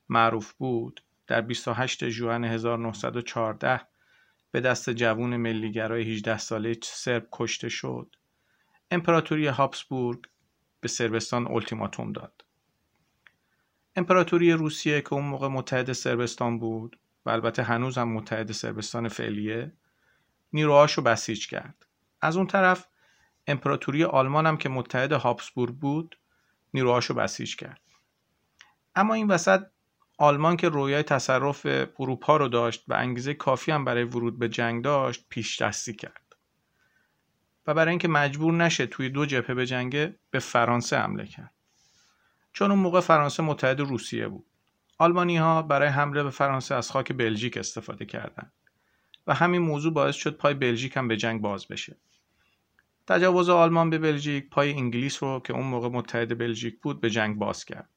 معروف 0.09 0.53
بود 0.53 1.03
در 1.27 1.41
28 1.41 2.09
ژوئن 2.09 2.43
1914 2.43 3.81
به 4.57 4.61
دست 4.61 4.89
جوون 4.89 5.37
ملیگرای 5.37 6.13
18 6.13 6.37
ساله 6.37 6.77
سرب 6.83 7.27
کشته 7.31 7.69
شد. 7.69 8.15
امپراتوری 8.91 9.47
هابسبورگ 9.47 10.19
به 10.79 10.87
سربستان 10.87 11.47
التیماتوم 11.47 12.11
داد. 12.11 12.45
امپراتوری 13.95 14.51
روسیه 14.51 15.01
که 15.01 15.13
اون 15.13 15.23
موقع 15.23 15.47
متحد 15.47 15.91
سربستان 15.91 16.59
بود 16.59 16.99
و 17.25 17.29
البته 17.29 17.63
هنوز 17.63 17.97
هم 17.97 18.09
متحد 18.09 18.51
سربستان 18.51 19.07
فعلیه 19.07 19.71
نیروهاش 20.53 20.93
رو 20.93 21.03
بسیج 21.03 21.47
کرد. 21.47 21.85
از 22.21 22.37
اون 22.37 22.47
طرف 22.47 22.87
امپراتوری 23.47 24.03
آلمان 24.03 24.45
هم 24.47 24.57
که 24.57 24.69
متحد 24.69 25.11
هابسبورگ 25.11 25.75
بود 25.75 26.19
نیروهاش 26.73 27.05
رو 27.05 27.15
بسیج 27.15 27.55
کرد. 27.55 27.81
اما 28.95 29.13
این 29.13 29.27
وسط 29.27 29.61
آلمان 30.17 30.57
که 30.57 30.69
رویای 30.69 31.03
تصرف 31.03 31.65
اروپا 31.99 32.37
رو 32.37 32.47
داشت 32.47 32.83
و 32.87 32.93
انگیزه 32.93 33.33
کافی 33.33 33.71
هم 33.71 33.85
برای 33.85 34.03
ورود 34.03 34.39
به 34.39 34.49
جنگ 34.49 34.83
داشت 34.83 35.25
پیش 35.29 35.61
دستی 35.61 35.93
کرد. 35.93 36.35
و 37.67 37.73
برای 37.73 37.89
اینکه 37.89 38.07
مجبور 38.07 38.53
نشه 38.53 38.85
توی 38.85 39.09
دو 39.09 39.25
جبهه 39.25 39.55
به 39.55 39.65
جنگه 39.65 40.15
به 40.31 40.39
فرانسه 40.39 40.97
حمله 40.97 41.25
کرد. 41.25 41.53
چون 42.53 42.71
اون 42.71 42.79
موقع 42.79 42.99
فرانسه 42.99 43.43
متحد 43.43 43.79
روسیه 43.79 44.27
بود. 44.27 44.45
آلمانی 44.97 45.37
ها 45.37 45.61
برای 45.61 45.87
حمله 45.87 46.23
به 46.23 46.29
فرانسه 46.29 46.75
از 46.75 46.91
خاک 46.91 47.13
بلژیک 47.13 47.57
استفاده 47.57 48.05
کردند. 48.05 48.51
و 49.27 49.33
همین 49.33 49.61
موضوع 49.61 49.93
باعث 49.93 50.15
شد 50.15 50.37
پای 50.37 50.53
بلژیک 50.53 50.97
هم 50.97 51.07
به 51.07 51.17
جنگ 51.17 51.41
باز 51.41 51.67
بشه. 51.67 51.97
تجاوز 53.07 53.49
آلمان 53.49 53.89
به 53.89 53.97
بلژیک 53.97 54.49
پای 54.49 54.73
انگلیس 54.73 55.23
رو 55.23 55.39
که 55.39 55.53
اون 55.53 55.65
موقع 55.65 55.89
متحد 55.89 56.37
بلژیک 56.37 56.79
بود 56.81 57.01
به 57.01 57.09
جنگ 57.09 57.37
باز 57.37 57.65
کرد. 57.65 57.89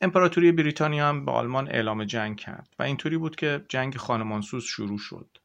امپراتوری 0.00 0.52
بریتانیا 0.52 1.08
هم 1.08 1.24
به 1.24 1.32
آلمان 1.32 1.68
اعلام 1.68 2.04
جنگ 2.04 2.36
کرد 2.36 2.74
و 2.78 2.82
اینطوری 2.82 3.16
بود 3.16 3.36
که 3.36 3.64
جنگ 3.68 3.96
خانمانسوز 3.96 4.64
شروع 4.64 4.98
شد. 4.98 5.38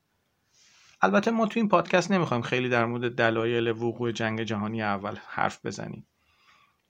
البته 1.01 1.31
ما 1.31 1.45
تو 1.45 1.59
این 1.59 1.69
پادکست 1.69 2.11
نمی‌خوایم 2.11 2.43
خیلی 2.43 2.69
در 2.69 2.85
مورد 2.85 3.15
دلایل 3.15 3.67
وقوع 3.67 4.11
جنگ 4.11 4.43
جهانی 4.43 4.81
اول 4.81 5.15
حرف 5.27 5.65
بزنیم. 5.65 6.07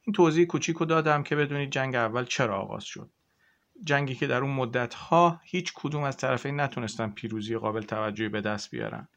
این 0.02 0.14
توضیح 0.14 0.46
کوچیک 0.46 0.78
رو 0.78 0.86
دادم 0.86 1.24
که 1.24 1.36
بدونید 1.36 1.72
جنگ 1.72 1.96
اول 1.96 2.26
چرا 2.26 2.62
آغاز 2.62 2.84
شد. 2.84 3.10
جنگی 3.86 4.16
که 4.16 4.28
در 4.28 4.42
اون 4.42 4.54
مدت 4.54 4.94
ها 4.94 5.40
هیچ 5.44 5.74
کدوم 5.76 6.04
از 6.04 6.18
طرفین 6.18 6.60
نتونستن 6.60 7.10
پیروزی 7.10 7.58
قابل 7.58 7.82
توجهی 7.82 8.30
به 8.30 8.42
دست 8.42 8.72
بیارن 8.72 9.08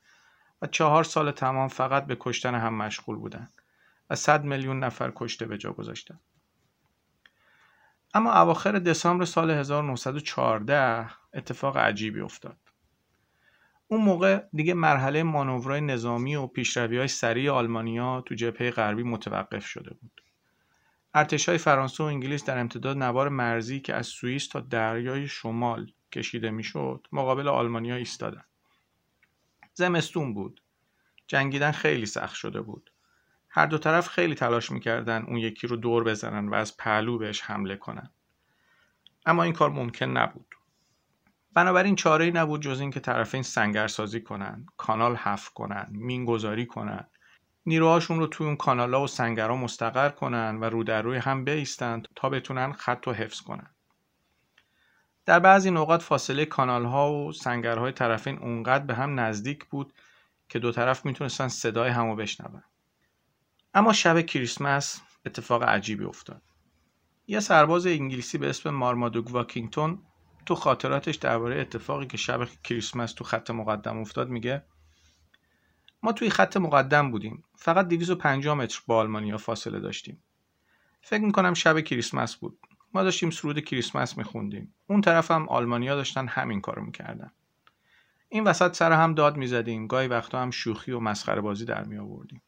و 0.62 0.66
چهار 0.66 1.04
سال 1.04 1.30
تمام 1.30 1.68
فقط 1.68 2.06
به 2.06 2.16
کشتن 2.20 2.54
هم 2.54 2.74
مشغول 2.74 3.16
بودن 3.16 3.48
و 4.10 4.14
صد 4.14 4.44
میلیون 4.44 4.78
نفر 4.84 5.12
کشته 5.16 5.46
به 5.46 5.58
جا 5.58 5.72
گذاشتن. 5.72 6.20
اما 8.14 8.32
اواخر 8.32 8.72
دسامبر 8.72 9.25
سال 9.25 9.50
1914 9.50 11.10
اتفاق 11.34 11.76
عجیبی 11.76 12.20
افتاد. 12.20 12.56
اون 13.88 14.00
موقع 14.00 14.42
دیگه 14.52 14.75
مرحله 14.75 15.22
مانورهای 15.22 15.80
نظامی 15.80 16.36
و 16.36 16.46
پیشروی 16.46 16.98
های 16.98 17.08
سریع 17.08 17.52
آلمانیا 17.52 18.20
تو 18.20 18.34
جبهه 18.34 18.70
غربی 18.70 19.02
متوقف 19.02 19.66
شده 19.66 19.94
بود. 19.94 20.22
ارتشای 21.14 21.58
فرانسه 21.58 22.04
و 22.04 22.06
انگلیس 22.06 22.44
در 22.44 22.58
امتداد 22.58 22.96
نوار 22.96 23.28
مرزی 23.28 23.80
که 23.80 23.94
از 23.94 24.06
سوئیس 24.06 24.48
تا 24.48 24.60
دریای 24.60 25.28
شمال 25.28 25.92
کشیده 26.12 26.50
می‌شد 26.50 27.06
مقابل 27.12 27.48
آلمانیا 27.48 27.96
ایستادن. 27.96 28.44
زمستون 29.75 30.34
بود. 30.34 30.62
جنگیدن 31.26 31.72
خیلی 31.72 32.06
سخت 32.06 32.34
شده 32.34 32.60
بود. 32.60 32.92
هر 33.56 33.66
دو 33.66 33.78
طرف 33.78 34.08
خیلی 34.08 34.34
تلاش 34.34 34.70
می‌کردن 34.70 35.22
اون 35.22 35.36
یکی 35.36 35.66
رو 35.66 35.76
دور 35.76 36.04
بزنن 36.04 36.48
و 36.48 36.54
از 36.54 36.76
پهلو 36.76 37.18
بهش 37.18 37.42
حمله 37.42 37.76
کنن. 37.76 38.10
اما 39.26 39.42
این 39.42 39.52
کار 39.52 39.70
ممکن 39.70 40.06
نبود. 40.06 40.54
بنابراین 41.52 41.96
چاره 41.96 42.30
نبود 42.30 42.62
جز 42.62 42.80
اینکه 42.80 43.00
طرفین 43.00 43.42
سنگرسازی 43.42 44.20
کنن 44.20 44.66
کانال 44.76 45.16
حفر 45.16 45.50
کنن 45.54 45.86
مینگذاری 45.90 46.66
کنن. 46.66 47.04
نیروهاشون 47.66 48.18
رو 48.18 48.26
توی 48.26 48.46
اون 48.46 48.56
کانالا 48.56 49.02
و 49.02 49.06
سنگرها 49.06 49.56
مستقر 49.56 50.08
کنن 50.08 50.58
و 50.60 50.64
رو 50.64 50.84
در 50.84 51.02
روی 51.02 51.18
هم 51.18 51.44
بیستن 51.44 52.02
تا 52.16 52.28
بتونن 52.28 52.72
خط 52.72 53.08
و 53.08 53.12
حفظ 53.12 53.40
کنن. 53.40 53.70
در 55.26 55.40
بعضی 55.40 55.70
نقاط 55.70 56.02
فاصله 56.02 56.44
کانال 56.44 56.84
ها 56.84 57.12
و 57.12 57.32
سنگرهای 57.32 57.92
طرفین 57.92 58.38
اونقدر 58.38 58.84
به 58.84 58.94
هم 58.94 59.20
نزدیک 59.20 59.64
بود 59.64 59.92
که 60.48 60.58
دو 60.58 60.72
طرف 60.72 61.06
می‌تونستن 61.06 61.48
صدای 61.48 61.90
همو 61.90 62.16
بشنون. 62.16 62.62
اما 63.76 63.92
شب 63.92 64.21
کریسمس 64.21 65.00
اتفاق 65.26 65.62
عجیبی 65.62 66.04
افتاد. 66.04 66.42
یه 67.26 67.40
سرباز 67.40 67.87
انگلیسی 67.87 68.38
به 68.38 68.49
اسم 68.49 68.71
مارمادوک 68.71 69.30
واکینگتون 69.30 69.99
تو 70.47 70.54
خاطراتش 70.54 71.14
درباره 71.14 71.61
اتفاقی 71.61 72.06
که 72.06 72.16
شب 72.16 72.45
کریسمس 72.64 73.12
تو 73.12 73.25
خط 73.25 73.50
مقدم 73.50 73.99
افتاد 73.99 74.28
میگه 74.28 74.64
ما 76.02 76.12
توی 76.12 76.30
خط 76.30 76.56
مقدم 76.56 77.11
بودیم. 77.11 77.45
فقط 77.56 77.88
250 77.88 78.54
متر 78.54 78.80
با 78.87 78.97
آلمانیا 78.97 79.38
فاصله 79.38 79.80
داشتیم. 79.80 80.23
فکر 81.02 81.23
می‌کنم 81.23 81.54
شب 81.54 81.80
کریسمس 81.80 82.37
بود. 82.37 82.59
ما 82.95 83.02
داشتیم 83.02 83.30
سرود 83.30 83.61
کریسمس 83.61 84.18
میخوندیم. 84.18 84.75
اون 84.87 85.00
طرف 85.00 85.30
هم 85.30 85.49
آلمانیا 85.49 85.95
داشتن 85.95 86.28
همین 86.28 86.61
کارو 86.61 86.85
می‌کردن. 86.85 87.30
این 88.28 88.45
وسط 88.45 88.76
سر 88.76 88.92
هم 88.92 89.14
داد 89.14 89.37
می‌زدیم. 89.37 89.87
گاهی 89.87 90.09
وقتا 90.09 90.42
هم 90.42 90.50
شوخی 90.50 90.92
و 90.92 91.00
مسخره 91.00 91.40
بازی 91.40 91.64
در 91.64 91.85
می 91.85 91.99
آوردیم 91.99 92.42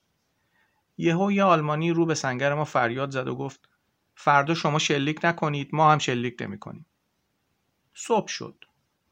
یهو 0.98 1.32
یه 1.32 1.44
آلمانی 1.44 1.90
رو 1.90 2.06
به 2.06 2.14
سنگر 2.14 2.54
ما 2.54 2.64
فریاد 2.64 3.10
زد 3.10 3.28
و 3.28 3.34
گفت 3.34 3.68
فردا 4.14 4.54
شما 4.54 4.78
شلیک 4.78 5.20
نکنید 5.24 5.68
ما 5.72 5.92
هم 5.92 5.98
شلیک 5.98 6.42
نمی‌کنیم 6.42 6.86
صبح 7.94 8.26
شد. 8.28 8.64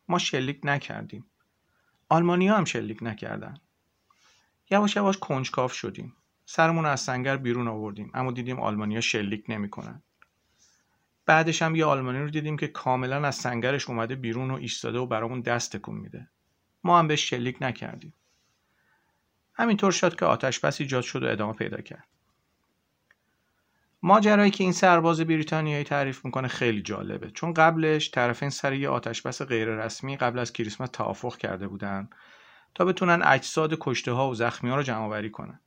ما 0.09 0.19
شلیک 0.19 0.61
نکردیم. 0.65 1.27
آلمانیا 2.09 2.57
هم 2.57 2.65
شلیک 2.65 3.03
نکردن. 3.03 3.61
یواش 4.71 4.97
یواش 4.97 5.19
کنجکاف 5.19 5.73
شدیم. 5.73 6.17
سرمون 6.47 6.87
از 6.87 7.01
سنگر 7.01 7.37
بیرون 7.37 7.69
آوردیم 7.69 8.11
اما 8.15 8.33
دیدیم 8.33 8.61
آلمانیا 8.61 9.01
شلیک 9.01 9.45
نمی‌کنن 9.49 10.03
بعدش 11.27 11.63
هم 11.63 11.77
یه 11.77 11.85
آلمانی 11.85 12.19
رو 12.19 12.31
دیدیم 12.31 12.57
که 12.57 12.69
کاملا 12.69 13.27
از 13.27 13.35
سنگرش 13.35 13.89
اومده 13.89 14.15
بیرون 14.15 14.51
و 14.51 14.55
ایستاده 14.55 14.99
و 14.99 15.07
برامون 15.07 15.41
دست 15.41 15.77
تکون 15.77 15.95
میده. 15.97 16.29
ما 16.85 16.99
هم 16.99 17.09
بهش 17.09 17.31
شلیک 17.31 17.57
نکردیم. 17.61 18.15
همینطور 19.57 19.93
شد 19.93 20.19
که 20.19 20.25
آتش 20.25 20.61
بس 20.61 20.81
ایجاد 20.81 21.03
شد 21.03 21.23
و 21.23 21.27
ادامه 21.27 21.53
پیدا 21.53 21.81
کرد. 21.81 22.05
ماجرایی 24.03 24.51
که 24.51 24.65
این 24.65 24.73
سرباز 24.73 25.21
بریتانیایی 25.21 25.85
تعریف 25.85 26.25
می‌کنه 26.25 26.49
خیلی 26.49 26.83
جالبه. 26.83 27.31
چون 27.31 27.55
قبلش 27.55 28.11
طرفین 28.11 28.51
سر 28.51 28.73
یه 28.73 28.89
آتش 28.89 29.23
بس 29.23 29.43
غیر 29.43 29.69
رسمی 29.69 30.17
قبل 30.17 30.39
از 30.39 30.53
کریسمس 30.53 30.89
توافق 30.93 31.37
کرده 31.37 31.69
بودن 31.69 32.09
تا 32.75 32.85
بتونن 32.85 33.23
اجساد 33.25 33.77
کشته 33.81 34.13
ها 34.13 34.31
و 34.31 34.35
زخمی 34.35 34.71
ها 34.71 34.77
رو 34.77 34.83
جمع 34.83 35.05
آوری 35.05 35.31
کنن. 35.31 35.61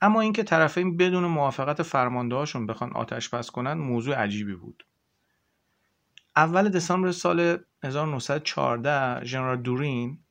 اما 0.00 0.20
اینکه 0.20 0.42
طرفین 0.42 0.96
بدون 0.96 1.24
موافقت 1.24 1.82
فرماندهاشون 1.82 2.66
بخوان 2.66 2.92
آتش 2.92 3.28
بس 3.28 3.50
کنن 3.50 3.72
موضوع 3.72 4.14
عجیبی 4.14 4.54
بود. 4.54 4.86
اول 6.36 6.68
دسامبر 6.68 7.10
سال 7.10 7.58
1914 7.84 9.24
ژنرال 9.24 9.62
دورین 9.62 10.23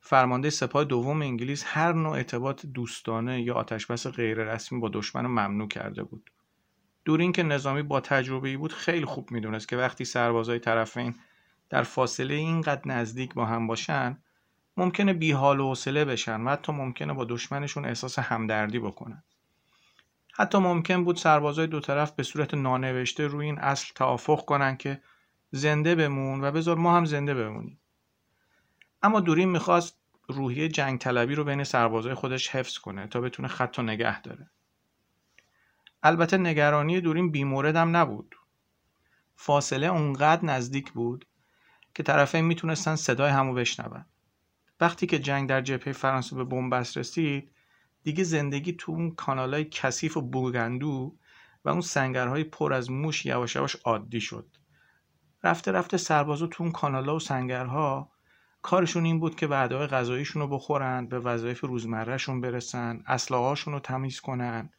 فرمانده 0.00 0.50
سپاه 0.50 0.84
دوم 0.84 1.22
انگلیس 1.22 1.64
هر 1.66 1.92
نوع 1.92 2.12
ارتباط 2.12 2.66
دوستانه 2.66 3.42
یا 3.42 3.54
آتشبس 3.54 4.06
غیر 4.06 4.38
رسمی 4.38 4.80
با 4.80 4.90
دشمن 4.92 5.26
ممنوع 5.26 5.68
کرده 5.68 6.02
بود. 6.02 6.30
دورین 7.04 7.32
که 7.32 7.42
نظامی 7.42 7.82
با 7.82 8.00
تجربه 8.00 8.48
ای 8.48 8.56
بود 8.56 8.72
خیلی 8.72 9.04
خوب 9.04 9.30
می‌دونست 9.30 9.68
که 9.68 9.76
وقتی 9.76 10.04
سربازای 10.04 10.58
طرفین 10.58 11.14
در 11.70 11.82
فاصله 11.82 12.34
اینقدر 12.34 12.82
نزدیک 12.84 13.34
با 13.34 13.46
هم 13.46 13.66
باشن 13.66 14.18
ممکنه 14.76 15.12
بیحال 15.12 15.60
و 15.60 15.68
حوصله 15.68 16.04
بشن 16.04 16.40
و 16.40 16.50
حتی 16.50 16.72
ممکنه 16.72 17.12
با 17.12 17.24
دشمنشون 17.24 17.84
احساس 17.84 18.18
همدردی 18.18 18.78
بکنن. 18.78 19.22
حتی 20.32 20.58
ممکن 20.58 21.04
بود 21.04 21.16
سربازای 21.16 21.66
دو 21.66 21.80
طرف 21.80 22.12
به 22.12 22.22
صورت 22.22 22.54
نانوشته 22.54 23.26
روی 23.26 23.46
این 23.46 23.58
اصل 23.58 23.92
توافق 23.94 24.44
کنن 24.44 24.76
که 24.76 25.00
زنده 25.50 25.94
بمون 25.94 26.44
و 26.44 26.50
بذار 26.50 26.76
ما 26.76 26.96
هم 26.96 27.04
زنده 27.04 27.34
بمونیم. 27.34 27.80
اما 29.02 29.20
دورین 29.20 29.48
می‌خواست 29.48 30.00
روحیه 30.28 30.68
جنگ 30.68 30.98
طلبی 30.98 31.34
رو 31.34 31.44
بین 31.44 31.64
سربازای 31.64 32.14
خودش 32.14 32.48
حفظ 32.48 32.78
کنه 32.78 33.06
تا 33.06 33.20
بتونه 33.20 33.48
خط 33.48 33.78
و 33.78 33.82
نگه 33.82 34.22
داره. 34.22 34.50
البته 36.02 36.36
نگرانی 36.36 37.00
دورین 37.00 37.30
بیمورد 37.30 37.76
هم 37.76 37.96
نبود. 37.96 38.36
فاصله 39.36 39.86
اونقدر 39.86 40.44
نزدیک 40.44 40.92
بود 40.92 41.26
که 41.94 42.02
طرفین 42.02 42.44
می‌تونستن 42.44 42.96
صدای 42.96 43.30
همو 43.30 43.54
بشنون. 43.54 44.04
وقتی 44.80 45.06
که 45.06 45.18
جنگ 45.18 45.48
در 45.48 45.60
جبهه 45.60 45.92
فرانسه 45.92 46.36
به 46.36 46.44
بنبست 46.44 46.98
رسید 46.98 47.52
دیگه 48.02 48.24
زندگی 48.24 48.72
تو 48.72 48.92
اون 48.92 49.10
کانالای 49.10 49.64
کثیف 49.64 50.16
و 50.16 50.22
بوگندو 50.22 51.16
و 51.64 51.68
اون 51.68 51.80
سنگرهای 51.80 52.44
پر 52.44 52.72
از 52.72 52.90
موش 52.90 53.26
یواش 53.26 53.56
یواش 53.56 53.76
عادی 53.76 54.20
شد. 54.20 54.56
رفته 55.42 55.72
رفته 55.72 55.96
سربازا 55.96 56.46
تو 56.46 56.62
اون 56.62 56.72
کانالا 56.72 57.16
و 57.16 57.20
سنگرها 57.20 58.12
کارشون 58.62 59.04
این 59.04 59.20
بود 59.20 59.36
که 59.36 59.46
وعده 59.46 59.86
غذاییشون 59.86 60.42
رو 60.42 60.48
بخورن 60.48 61.06
به 61.06 61.18
وظایف 61.18 61.60
روزمرهشون 61.60 62.40
برسن 62.40 63.02
اسلحه‌هاشون 63.06 63.74
رو 63.74 63.80
تمیز 63.80 64.20
کنن 64.20 64.70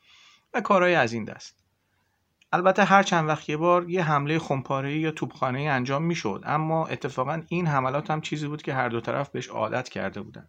و 0.53 0.61
کارهای 0.61 0.95
از 0.95 1.13
این 1.13 1.25
دست. 1.25 1.63
البته 2.53 2.83
هر 2.83 3.03
چند 3.03 3.27
وقت 3.27 3.50
یه 3.50 3.57
بار 3.57 3.89
یه 3.89 4.03
حمله 4.03 4.39
خمپاره‌ای 4.39 5.00
یا 5.00 5.11
توپخانه 5.11 5.59
انجام 5.59 6.03
می‌شد 6.03 6.43
اما 6.45 6.88
اتفاقا 6.88 7.41
این 7.47 7.67
حملات 7.67 8.11
هم 8.11 8.21
چیزی 8.21 8.47
بود 8.47 8.61
که 8.61 8.73
هر 8.73 8.89
دو 8.89 9.01
طرف 9.01 9.29
بهش 9.29 9.47
عادت 9.47 9.89
کرده 9.89 10.21
بودن. 10.21 10.47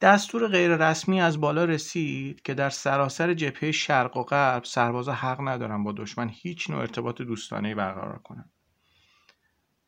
دستور 0.00 0.48
غیر 0.48 0.76
رسمی 0.76 1.20
از 1.20 1.40
بالا 1.40 1.64
رسید 1.64 2.42
که 2.42 2.54
در 2.54 2.70
سراسر 2.70 3.34
جبهه 3.34 3.72
شرق 3.72 4.16
و 4.16 4.22
غرب 4.22 4.64
سربازا 4.64 5.12
حق 5.12 5.48
ندارن 5.48 5.84
با 5.84 5.92
دشمن 5.92 6.28
هیچ 6.28 6.70
نوع 6.70 6.80
ارتباط 6.80 7.22
دوستانه 7.22 7.74
برقرار 7.74 8.18
کنن. 8.18 8.50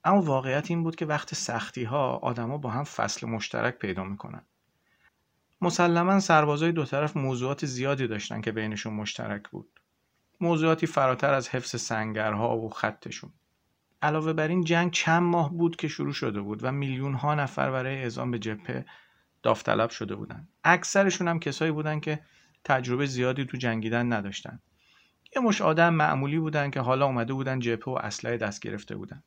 اما 0.05 0.23
واقعیت 0.23 0.71
این 0.71 0.83
بود 0.83 0.97
که 0.97 1.07
وقت 1.07 1.35
سختی 1.35 1.85
ها 1.85 2.17
آدما 2.17 2.59
با 2.59 2.71
هم 2.71 2.85
فصل 2.85 3.27
مشترک 3.27 3.79
پیدا 3.79 4.05
می‌کنن. 4.05 4.43
مسلما 5.61 6.21
سربازای 6.21 6.73
دو 6.73 6.85
طرف 6.85 7.17
موضوعات 7.17 7.67
زیادی 7.67 8.07
داشتن 8.07 8.41
که 8.41 8.53
بینشون 8.53 8.95
مشترک 8.95 9.49
بود. 9.49 9.81
موضوعاتی 10.41 10.87
فراتر 10.87 11.35
از 11.35 11.49
حفظ 11.49 11.81
سنگرها 11.81 12.59
و 12.59 12.69
خطشون. 12.69 13.33
علاوه 14.03 14.33
بر 14.33 14.49
این 14.49 14.65
جنگ 14.65 14.93
چند 14.93 15.23
ماه 15.23 15.53
بود 15.53 15.77
که 15.77 15.89
شروع 15.89 16.13
شده 16.13 16.41
بود 16.41 16.65
و 16.65 16.73
میلیون 16.73 17.15
ها 17.15 17.35
نفر 17.35 17.71
برای 17.71 17.97
اعزام 17.97 18.31
به 18.31 18.39
جبهه 18.39 18.85
داوطلب 19.43 19.91
شده 19.91 20.15
بودن 20.15 20.49
اکثرشون 20.65 21.29
هم 21.29 21.41
کسایی 21.41 21.73
بودن 21.73 22.01
که 22.01 22.21
تجربه 22.65 23.07
زیادی 23.07 23.45
تو 23.45 23.57
جنگیدن 23.57 24.13
نداشتن. 24.13 24.61
یه 25.37 25.43
مش 25.43 25.63
آدم 25.63 25.95
معمولی 25.95 26.39
بودن 26.39 26.71
که 26.71 26.81
حالا 26.81 27.07
اومده 27.07 27.33
بودن 27.33 27.59
جبهه 27.59 27.89
و 27.89 27.99
اسلحه 28.03 28.37
دست 28.37 28.61
گرفته 28.61 28.97
بودن. 28.97 29.23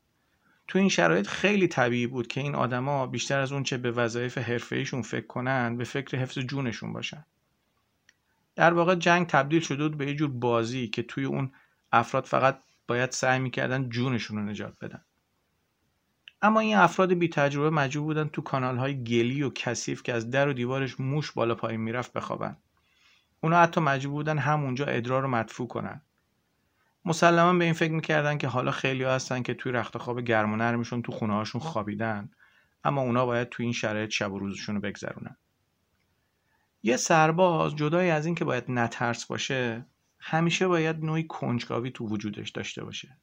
تو 0.68 0.80
این 0.80 0.90
شرایط 0.90 1.28
خیلی 1.28 1.68
طبیعی 1.68 2.08
بود 2.08 2.28
که 2.28 2.42
این 2.42 2.56
آدما 2.56 3.08
بیشتر 3.08 3.40
از 3.40 3.52
اون 3.52 3.64
چه 3.64 3.78
به 3.78 3.92
وظایف 3.92 4.38
حرفه‌ایشون 4.38 5.02
فکر 5.02 5.28
کنن 5.28 5.78
به 5.78 5.84
فکر 5.84 6.18
حفظ 6.18 6.40
جونشون 6.40 6.94
باشن. 6.94 7.26
در 8.56 8.74
واقع 8.74 8.96
جنگ 8.96 9.28
تبدیل 9.28 9.62
شده 9.62 9.88
بود 9.88 9.98
به 9.98 10.06
یه 10.06 10.16
جور 10.16 10.30
بازی 10.30 10.88
که 10.88 11.04
توی 11.04 11.26
اون 11.26 11.52
افراد 11.92 12.26
فقط 12.26 12.60
باید 12.88 13.12
سعی 13.12 13.40
می‌کردن 13.40 13.90
جونشون 13.90 14.38
رو 14.38 14.44
نجات 14.44 14.74
بدن. 14.82 15.06
اما 16.42 16.60
این 16.60 16.76
افراد 16.76 17.14
بی 17.14 17.30
تجربه 17.30 17.70
مجبور 17.70 18.06
بودن 18.06 18.28
تو 18.28 18.42
کانال 18.42 18.78
های 18.78 19.04
گلی 19.04 19.44
و 19.44 19.50
کثیف 19.50 20.04
که 20.04 20.14
از 20.14 20.30
در 20.30 20.48
و 20.48 20.54
دیوارش 20.54 21.00
موش 21.00 21.32
بالا 21.32 21.56
پایین 21.56 21.82
می‌رفت 21.82 22.14
بخوابن. 22.14 22.58
اونا 23.42 23.62
حتی 23.62 23.82
مجبور 23.82 24.14
بودن 24.14 24.38
همونجا 24.38 24.86
ادرار 24.86 25.22
رو 25.22 25.28
مدفوع 25.28 25.68
کنن. 25.68 26.02
مسلما 27.06 27.60
به 27.60 27.66
این 27.66 27.74
فکر 27.74 27.92
می‌کردن 27.92 28.38
که 28.38 28.48
حالا 28.48 28.72
خیلی 28.72 29.04
هستن 29.04 29.42
که 29.42 29.54
توی 29.54 29.72
رخت 29.72 29.98
خواب 29.98 30.22
گرم 30.22 30.54
و 30.54 30.56
نرمشون 30.56 31.02
تو 31.02 31.12
خونه 31.12 31.34
هاشون 31.34 31.62
خوابیدن. 31.62 32.32
اما 32.84 33.02
اونا 33.02 33.26
باید 33.26 33.50
تو 33.50 33.64
این 33.64 33.72
شرایط 33.72 34.10
شب 34.10 34.34
و 34.34 34.40
روزشون 34.40 34.76
رو 34.76 34.82
بگذرونن. 34.82 35.38
یه 36.84 36.98
سرباز 36.98 37.76
جدای 37.76 38.10
از 38.10 38.26
این 38.26 38.36
که 38.36 38.46
باید 38.46 38.64
نترس 38.68 39.26
باشه 39.26 39.86
همیشه 40.20 40.68
باید 40.68 41.06
نوعی 41.06 41.24
کنجکاوی 41.24 41.92
تو 41.92 42.08
وجودش 42.08 42.50
داشته 42.50 42.84
باشه. 42.84 43.18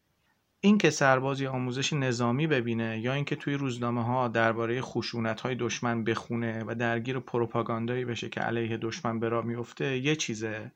اینکه 0.61 0.91
سربازی 0.91 1.47
آموزش 1.47 1.93
نظامی 1.93 2.47
ببینه 2.47 3.01
یا 3.01 3.13
اینکه 3.13 3.37
توی 3.37 3.55
روزنامه 3.55 4.05
ها 4.05 4.29
درباره 4.29 4.81
خشونت 4.81 5.41
های 5.41 5.55
دشمن 5.55 6.05
بخونه 6.05 6.65
و 6.67 6.75
درگیر 6.75 7.19
پروپاگاندایی 7.19 8.05
بشه 8.05 8.29
که 8.29 8.41
علیه 8.41 8.77
دشمن 8.77 9.21
به 9.21 9.29
راه 9.29 9.45
میفته 9.45 9.99
یه 9.99 10.17
چیزه. 10.17 10.73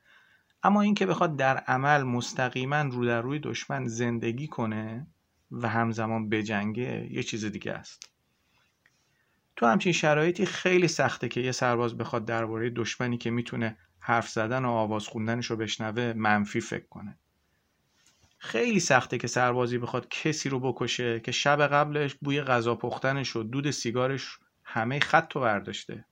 اما 0.64 0.80
اینکه 0.80 1.06
بخواد 1.06 1.36
در 1.36 1.56
عمل 1.56 2.02
مستقیما 2.02 2.82
رو 2.82 3.06
در 3.06 3.20
روی 3.20 3.38
دشمن 3.38 3.86
زندگی 3.86 4.46
کنه 4.46 5.06
و 5.50 5.68
همزمان 5.68 6.28
بجنگه 6.28 7.08
یه 7.10 7.22
چیز 7.22 7.44
دیگه 7.44 7.72
است. 7.72 8.10
تو 9.56 9.66
همچین 9.66 9.92
شرایطی 9.92 10.46
خیلی 10.46 10.88
سخته 10.88 11.28
که 11.28 11.40
یه 11.40 11.52
سرباز 11.52 11.96
بخواد 11.96 12.24
درباره 12.24 12.70
دشمنی 12.70 13.18
که 13.18 13.30
می‌تونه 13.30 13.76
حرف 13.98 14.28
زدن 14.28 14.64
و 14.64 14.70
آواز 14.70 15.06
خوندنش 15.08 15.46
رو 15.46 15.56
بشنوه 15.56 16.12
منفی 16.16 16.60
فکر 16.60 16.86
کنه. 16.86 17.18
خیلی 18.38 18.80
سخته 18.80 19.18
که 19.18 19.26
سربازی 19.26 19.78
بخواد 19.78 20.08
کسی 20.08 20.48
رو 20.48 20.60
بکشه 20.60 21.20
که 21.20 21.32
شب 21.32 21.66
قبلش 21.66 22.14
بوی 22.14 22.42
غذا 22.42 22.74
پختنش 22.74 23.36
و 23.36 23.42
دود 23.42 23.70
سیگارش 23.70 24.38
همه 24.64 25.00
خط 25.00 25.32
رو 25.32 25.40
برداشته. 25.40 26.04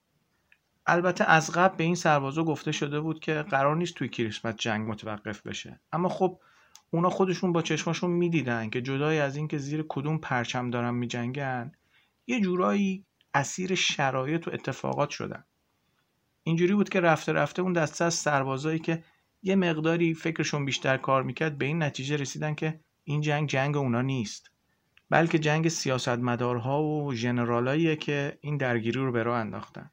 البته 0.87 1.25
از 1.25 1.51
قبل 1.51 1.77
به 1.77 1.85
این 1.85 1.95
سربازا 1.95 2.45
گفته 2.45 2.73
شده 2.73 3.01
بود 3.01 3.21
که 3.21 3.35
قرار 3.35 3.77
نیست 3.77 3.95
توی 3.95 4.09
کریسمس 4.09 4.55
جنگ 4.57 4.91
متوقف 4.91 5.47
بشه. 5.47 5.81
اما 5.93 6.09
خب 6.09 6.41
اونا 6.91 7.11
خودشون 7.11 7.53
با 7.53 7.63
چشماشون 7.63 8.11
می‌دیدن 8.11 8.71
که 8.71 8.83
جدای 8.83 9.19
از 9.19 9.37
اینکه 9.37 9.59
زیر 9.59 9.85
کدوم 9.89 10.19
پرچم 10.19 10.71
دارن 10.71 10.95
میجنگن 10.95 11.73
یه 12.27 12.41
جورایی 12.41 13.05
اسیر 13.35 13.75
شرایط 13.75 14.49
و 14.49 14.51
اتفاقات 14.51 15.11
شدن. 15.11 15.45
اینجوری 16.43 16.75
بود 16.75 16.89
که 16.89 17.01
رفته 17.01 17.33
رفته 17.33 17.63
اون 17.63 17.73
دسته 17.73 18.05
از 18.05 18.15
سربازایی 18.15 18.79
که 18.79 19.05
یه 19.43 19.57
مقداری 19.57 20.15
فکرشون 20.15 20.65
بیشتر 20.65 20.97
کار 20.97 21.23
می‌کرد 21.23 21.59
به 21.59 21.65
این 21.65 21.83
نتیجه 21.83 22.17
رسیدن 22.17 22.55
که 22.55 22.81
این 23.05 23.21
جنگ 23.21 23.49
جنگ 23.49 23.77
اونا 23.77 24.03
نیست 24.03 24.51
بلکه 25.11 25.39
جنگ 25.39 25.69
سیاستمدارها 25.69 26.83
و 26.83 27.15
ژنرالاییه 27.15 27.97
که 27.97 28.39
این 28.41 28.57
درگیری 28.57 29.01
رو 29.01 29.13
به 29.13 29.23
راه 29.23 29.39
انداختن. 29.39 29.91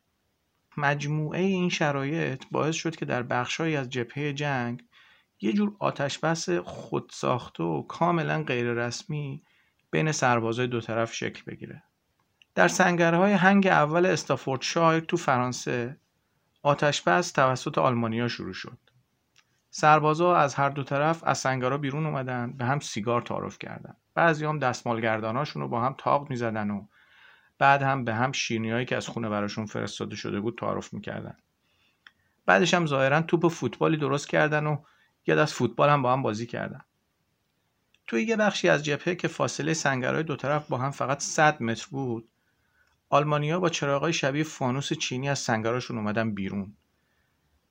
مجموعه 0.79 1.41
این 1.41 1.69
شرایط 1.69 2.43
باعث 2.51 2.75
شد 2.75 2.95
که 2.95 3.05
در 3.05 3.23
بخشهایی 3.23 3.75
از 3.75 3.89
جبهه 3.89 4.33
جنگ 4.33 4.83
یه 5.41 5.53
جور 5.53 5.75
آتشبس 5.79 6.49
خودساخته 6.49 7.63
و 7.63 7.81
کاملا 7.81 8.43
غیررسمی 8.43 9.43
بین 9.91 10.11
سربازای 10.11 10.67
دو 10.67 10.81
طرف 10.81 11.13
شکل 11.13 11.41
بگیره. 11.47 11.83
در 12.55 12.67
سنگرهای 12.67 13.33
هنگ 13.33 13.67
اول 13.67 14.05
استافورد 14.05 14.61
شایر 14.61 14.99
تو 14.99 15.17
فرانسه 15.17 15.97
آتشبس 16.63 17.31
توسط 17.31 17.77
آلمانیا 17.77 18.27
شروع 18.27 18.53
شد. 18.53 18.77
سربازا 19.69 20.35
از 20.35 20.55
هر 20.55 20.69
دو 20.69 20.83
طرف 20.83 21.23
از 21.23 21.37
سنگرها 21.37 21.77
بیرون 21.77 22.05
اومدن 22.05 22.53
به 22.57 22.65
هم 22.65 22.79
سیگار 22.79 23.21
تعارف 23.21 23.59
کردن. 23.59 23.95
بعضی 24.13 24.45
هم 24.45 24.59
دستمالگرداناشون 24.59 25.61
رو 25.61 25.67
با 25.67 25.81
هم 25.81 25.95
تاق 25.97 26.29
می‌زدن 26.29 26.69
و 26.69 26.87
بعد 27.59 27.81
هم 27.81 28.03
به 28.03 28.15
هم 28.15 28.31
شیرینیهایی 28.31 28.85
که 28.85 28.97
از 28.97 29.07
خونه 29.07 29.29
براشون 29.29 29.65
فرستاده 29.65 30.15
شده 30.15 30.39
بود 30.39 30.57
تعارف 30.57 30.93
می‌کردن. 30.93 31.37
بعدش 32.45 32.73
هم 32.73 32.85
ظاهرا 32.85 33.21
توپ 33.21 33.47
فوتبالی 33.47 33.97
درست 33.97 34.29
کردن 34.29 34.67
و 34.67 34.77
یه 35.27 35.35
دست 35.35 35.53
فوتبال 35.53 35.89
هم 35.89 36.01
با 36.01 36.13
هم 36.13 36.21
بازی 36.21 36.45
کردن. 36.45 36.81
توی 38.07 38.23
یه 38.23 38.35
بخشی 38.35 38.69
از 38.69 38.85
جبهه 38.85 39.15
که 39.15 39.27
فاصله 39.27 39.73
سنگرهای 39.73 40.23
دو 40.23 40.35
طرف 40.35 40.67
با 40.67 40.77
هم 40.77 40.91
فقط 40.91 41.19
100 41.19 41.63
متر 41.63 41.87
بود 41.91 42.29
آلمانیا 43.09 43.59
با 43.59 43.69
چراغای 43.69 44.13
شبیه 44.13 44.43
فانوس 44.43 44.93
چینی 44.93 45.29
از 45.29 45.39
سنگراشون 45.39 45.97
اومدن 45.97 46.33
بیرون. 46.33 46.73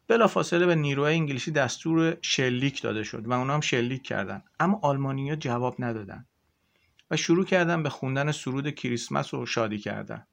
بلافاصله 0.09 0.67
به 0.67 0.75
نیروهای 0.75 1.15
انگلیسی 1.15 1.51
دستور 1.51 2.17
شلیک 2.23 2.83
داده 2.83 3.05
شد 3.05 3.27
و 3.27 3.33
اونا 3.33 3.55
هم 3.55 3.61
شلیک 3.61 4.03
کردن. 4.03 4.43
اما 4.61 4.81
آلمانیا 4.83 5.37
جواب 5.37 5.77
ندادن. 5.79 6.27
و 7.11 7.17
شروع 7.17 7.45
کردن 7.45 7.83
به 7.83 7.91
خوندن 7.91 8.33
سرود 8.33 8.71
کریسمس 8.71 9.35
و 9.35 9.47
شادی 9.47 9.79
کردن. 9.79 10.27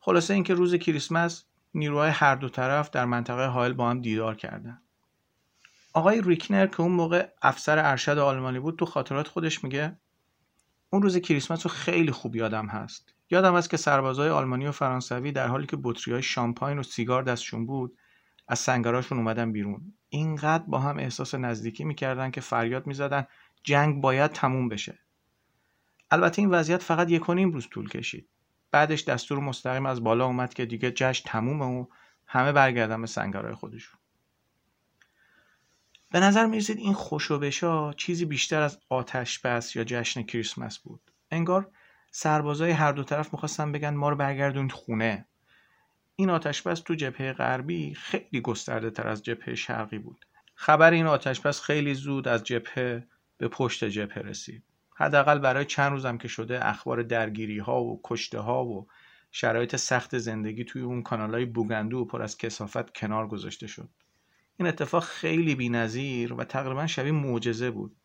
خلاصه 0.00 0.34
اینکه 0.34 0.54
روز 0.54 0.74
کریسمس 0.74 1.44
نیروهای 1.74 2.10
هر 2.10 2.34
دو 2.34 2.48
طرف 2.48 2.90
در 2.90 3.04
منطقه 3.04 3.46
حائل 3.46 3.72
با 3.72 3.90
هم 3.90 4.00
دیدار 4.00 4.36
کردن. 4.36 4.82
آقای 5.92 6.20
ریکنر 6.20 6.66
که 6.66 6.80
اون 6.80 6.92
موقع 6.92 7.28
افسر 7.42 7.78
ارشد 7.78 8.18
آلمانی 8.18 8.58
بود 8.58 8.78
تو 8.78 8.86
خاطرات 8.86 9.28
خودش 9.28 9.64
میگه 9.64 9.98
اون 10.90 11.02
روز 11.02 11.16
کریسمس 11.16 11.66
رو 11.66 11.72
خیلی 11.72 12.12
خوب 12.12 12.36
یادم 12.36 12.66
هست. 12.66 13.14
یادم 13.30 13.56
هست 13.56 13.70
که 13.70 13.76
سربازای 13.76 14.30
آلمانی 14.30 14.66
و 14.66 14.72
فرانسوی 14.72 15.32
در 15.32 15.46
حالی 15.46 15.66
که 15.66 15.76
بطری 15.82 16.14
های 16.14 16.22
شامپاین 16.22 16.78
و 16.78 16.82
سیگار 16.82 17.22
دستشون 17.22 17.66
بود 17.66 17.98
از 18.48 18.58
سنگراشون 18.58 19.18
اومدن 19.18 19.52
بیرون. 19.52 19.94
اینقدر 20.08 20.64
با 20.64 20.78
هم 20.78 20.98
احساس 20.98 21.34
نزدیکی 21.34 21.84
می‌کردن 21.84 22.30
که 22.30 22.40
فریاد 22.40 22.86
می‌زدن 22.86 23.26
جنگ 23.62 24.00
باید 24.00 24.30
تموم 24.30 24.68
بشه. 24.68 24.98
البته 26.10 26.42
این 26.42 26.50
وضعیت 26.50 26.82
فقط 26.82 27.10
یک 27.10 27.28
و 27.28 27.34
نیم 27.34 27.50
روز 27.50 27.68
طول 27.70 27.88
کشید. 27.88 28.28
بعدش 28.70 29.04
دستور 29.04 29.38
مستقیم 29.38 29.86
از 29.86 30.04
بالا 30.04 30.26
اومد 30.26 30.54
که 30.54 30.66
دیگه 30.66 30.90
جشن 30.90 31.30
تمومه 31.30 31.64
و 31.64 31.86
همه 32.26 32.52
برگردن 32.52 33.00
به 33.00 33.06
سنگرهای 33.06 33.54
خودشون. 33.54 34.00
به 36.10 36.20
نظر 36.20 36.46
می‌رسید 36.46 36.78
این 36.78 36.94
خوشوبشا 36.94 37.92
چیزی 37.92 38.24
بیشتر 38.24 38.62
از 38.62 38.78
آتش 38.88 39.38
بس 39.38 39.76
یا 39.76 39.84
جشن 39.84 40.22
کریسمس 40.22 40.78
بود. 40.78 41.00
انگار 41.30 41.70
سربازای 42.10 42.70
هر 42.70 42.92
دو 42.92 43.04
طرف 43.04 43.32
می‌خواستن 43.32 43.72
بگن 43.72 43.94
ما 43.94 44.08
رو 44.08 44.16
برگردونید 44.16 44.72
خونه. 44.72 45.26
این 46.16 46.30
آتشبس 46.30 46.80
تو 46.80 46.94
جبهه 46.94 47.32
غربی 47.32 47.94
خیلی 47.94 48.40
گسترده 48.40 48.90
تر 48.90 49.08
از 49.08 49.22
جبهه 49.22 49.54
شرقی 49.54 49.98
بود. 49.98 50.26
خبر 50.54 50.90
این 50.90 51.06
آتشبس 51.06 51.60
خیلی 51.60 51.94
زود 51.94 52.28
از 52.28 52.44
جبهه 52.44 53.06
به 53.38 53.48
پشت 53.48 53.84
جبهه 53.84 54.18
رسید. 54.18 54.62
حداقل 55.00 55.38
برای 55.38 55.64
چند 55.64 55.92
روزم 55.92 56.18
که 56.18 56.28
شده 56.28 56.66
اخبار 56.66 57.02
درگیری 57.02 57.58
ها 57.58 57.82
و 57.82 58.00
کشته 58.04 58.38
ها 58.40 58.64
و 58.64 58.86
شرایط 59.30 59.76
سخت 59.76 60.18
زندگی 60.18 60.64
توی 60.64 60.82
اون 60.82 61.02
کانال 61.02 61.34
های 61.34 61.44
بوگندو 61.44 61.98
و 61.98 62.04
پر 62.04 62.22
از 62.22 62.38
کسافت 62.38 62.96
کنار 62.96 63.28
گذاشته 63.28 63.66
شد. 63.66 63.88
این 64.56 64.68
اتفاق 64.68 65.04
خیلی 65.04 65.54
بی‌نظیر 65.54 66.32
و 66.32 66.44
تقریبا 66.44 66.86
شبیه 66.86 67.12
معجزه 67.12 67.70
بود. 67.70 67.96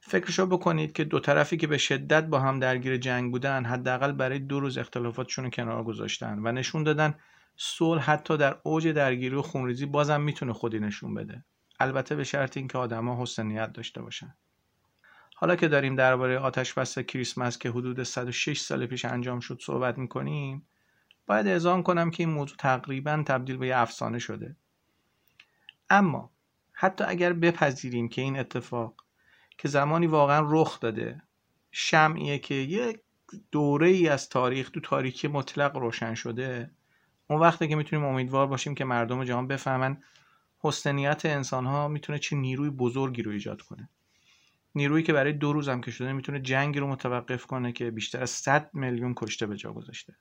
فکرشو 0.00 0.46
بکنید 0.46 0.92
که 0.92 1.04
دو 1.04 1.20
طرفی 1.20 1.56
که 1.56 1.66
به 1.66 1.78
شدت 1.78 2.24
با 2.24 2.40
هم 2.40 2.58
درگیر 2.58 2.96
جنگ 2.96 3.30
بودن 3.30 3.64
حداقل 3.64 4.12
برای 4.12 4.38
دو 4.38 4.60
روز 4.60 4.78
اختلافاتشون 4.78 5.44
رو 5.44 5.50
کنار 5.50 5.84
گذاشتن 5.84 6.38
و 6.44 6.52
نشون 6.52 6.82
دادن 6.82 7.14
صلح 7.56 8.10
حتی 8.10 8.36
در 8.36 8.56
اوج 8.62 8.88
درگیری 8.88 9.36
و 9.36 9.42
خونریزی 9.42 9.86
بازم 9.86 10.20
می‌تونه 10.20 10.52
خودی 10.52 10.80
نشون 10.80 11.14
بده. 11.14 11.44
البته 11.80 12.16
به 12.16 12.24
شرط 12.24 12.56
اینکه 12.56 12.78
آدما 12.78 13.22
حسن 13.22 13.46
نیت 13.46 13.72
داشته 13.72 14.02
باشن. 14.02 14.34
حالا 15.40 15.56
که 15.56 15.68
داریم 15.68 15.96
درباره 15.96 16.38
آتش 16.38 16.74
بس 16.74 16.98
کریسمس 16.98 17.58
که 17.58 17.70
حدود 17.70 18.02
106 18.02 18.60
سال 18.60 18.86
پیش 18.86 19.04
انجام 19.04 19.40
شد 19.40 19.60
صحبت 19.62 19.98
می‌کنیم 19.98 20.66
باید 21.26 21.46
اعزام 21.46 21.82
کنم 21.82 22.10
که 22.10 22.22
این 22.22 22.32
موضوع 22.32 22.56
تقریبا 22.56 23.22
تبدیل 23.26 23.56
به 23.56 23.66
یه 23.66 23.76
افسانه 23.76 24.18
شده. 24.18 24.56
اما 25.90 26.30
حتی 26.72 27.04
اگر 27.04 27.32
بپذیریم 27.32 28.08
که 28.08 28.22
این 28.22 28.38
اتفاق 28.38 29.04
که 29.58 29.68
زمانی 29.68 30.06
واقعا 30.06 30.46
رخ 30.50 30.80
داده 30.80 31.22
شمعیه 31.70 32.38
که 32.38 32.54
یک 32.54 33.00
دوره 33.52 33.88
ای 33.88 34.08
از 34.08 34.28
تاریخ 34.28 34.70
تو 34.70 34.80
تاریکی 34.80 35.28
مطلق 35.28 35.76
روشن 35.76 36.14
شده 36.14 36.70
اون 37.30 37.40
وقته 37.40 37.68
که 37.68 37.76
می‌تونیم 37.76 38.04
امیدوار 38.04 38.46
باشیم 38.46 38.74
که 38.74 38.84
مردم 38.84 39.24
جهان 39.24 39.46
بفهمن 39.46 40.02
حسنیت 40.58 41.26
انسان 41.26 41.66
ها 41.66 41.88
می‌تونه 41.88 42.18
چه 42.18 42.36
نیروی 42.36 42.70
بزرگی 42.70 43.22
رو 43.22 43.32
ایجاد 43.32 43.62
کنه. 43.62 43.88
نیرویی 44.74 45.04
که 45.04 45.12
برای 45.12 45.32
دو 45.32 45.52
روز 45.52 45.68
هم 45.68 45.80
که 45.80 45.90
شده 45.90 46.12
می‌تونه 46.12 46.40
جنگی 46.40 46.78
رو 46.80 46.86
متوقف 46.86 47.46
کنه 47.46 47.72
که 47.72 47.90
بیشتر 47.90 48.22
از 48.22 48.30
100 48.30 48.70
میلیون 48.74 49.14
کشته 49.16 49.46
به 49.46 49.56
جا 49.56 49.72
گذاشته. 49.72 50.16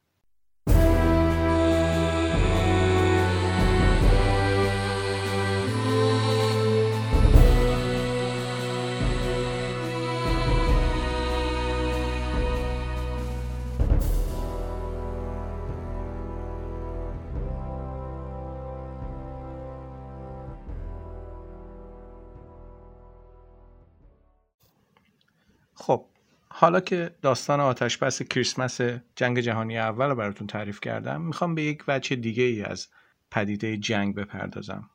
حالا 26.60 26.80
که 26.80 27.16
داستان 27.22 27.60
آتش 27.60 27.98
بس 27.98 28.24
کریسمس 28.24 28.82
جنگ 29.16 29.40
جهانی 29.40 29.78
اول 29.78 30.10
رو 30.10 30.16
براتون 30.16 30.48
تعریف 30.48 30.80
کردم 30.80 31.22
می‌خوام 31.22 31.56
به 31.56 31.64
یک 31.64 31.84
وجه 31.88 32.16
دیگه 32.16 32.44
ای 32.44 32.64
از 32.64 32.88
پدیده 33.32 33.78
جنگ 33.78 34.16
بپردازم. 34.16 34.90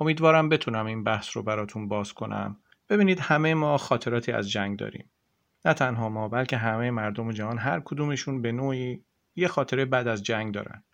امیدوارم 0.00 0.48
بتونم 0.48 0.86
این 0.86 1.04
بحث 1.04 1.36
رو 1.36 1.42
براتون 1.42 1.88
باز 1.88 2.12
کنم. 2.12 2.56
ببینید 2.88 3.20
همه 3.20 3.54
ما 3.54 3.78
خاطراتی 3.78 4.32
از 4.32 4.50
جنگ 4.50 4.78
داریم. 4.78 5.10
نه 5.64 5.74
تنها 5.74 6.08
ما 6.08 6.28
بلکه 6.28 6.56
همه 6.56 6.90
مردم 6.90 7.32
جهان 7.32 7.58
هر 7.58 7.80
کدومشون 7.80 8.42
به 8.42 8.52
نوعی 8.52 9.04
یه 9.36 9.48
خاطره 9.48 9.84
بعد 9.84 10.08
از 10.08 10.22
جنگ 10.22 10.54
دارن. 10.54 10.84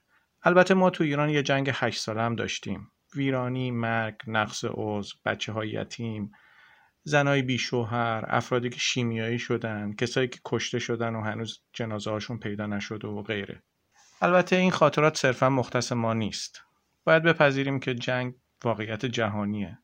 البته 0.43 0.75
ما 0.75 0.91
تو 0.91 1.05
ایران 1.05 1.31
یه 1.31 1.43
جنگ 1.43 1.71
هشت 1.75 2.01
ساله 2.01 2.23
هم 2.23 2.35
داشتیم. 2.35 2.91
ویرانی، 3.17 3.71
مرگ، 3.71 4.15
نقص 4.27 4.65
عضو، 4.69 5.17
بچه 5.25 5.53
های 5.53 5.69
یتیم، 5.69 6.33
زنای 7.09 7.43
بیشوهر 7.43 8.25
افرادی 8.29 8.71
که 8.71 8.79
شیمیایی 8.79 9.39
شدن 9.39 9.93
کسایی 9.93 10.29
که 10.29 10.39
کشته 10.45 10.79
شدن 10.79 11.15
و 11.15 11.21
هنوز 11.21 11.61
جنازه 11.73 12.11
هاشون 12.11 12.39
پیدا 12.39 12.67
نشده 12.67 13.09
و 13.09 13.23
غیره. 13.23 13.63
البته 14.23 14.57
این 14.57 14.71
خاطرات 14.71 15.17
صرفا 15.17 15.49
مختص 15.49 15.93
ما 15.93 16.15
نیست. 16.15 16.63
باید 17.05 17.23
بپذیریم 17.23 17.81
که 17.81 17.95
جنگ 17.95 18.35
واقعیت 18.65 19.07
جهانیه. 19.07 19.79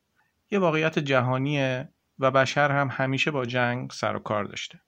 یه 0.50 0.58
واقعیت 0.58 0.98
جهانیه 0.98 1.88
و 2.18 2.30
بشر 2.30 2.70
هم 2.70 2.88
همیشه 2.92 3.30
با 3.30 3.46
جنگ 3.46 3.90
سر 3.90 4.16
و 4.16 4.18
کار 4.18 4.44
داشته. 4.44 4.80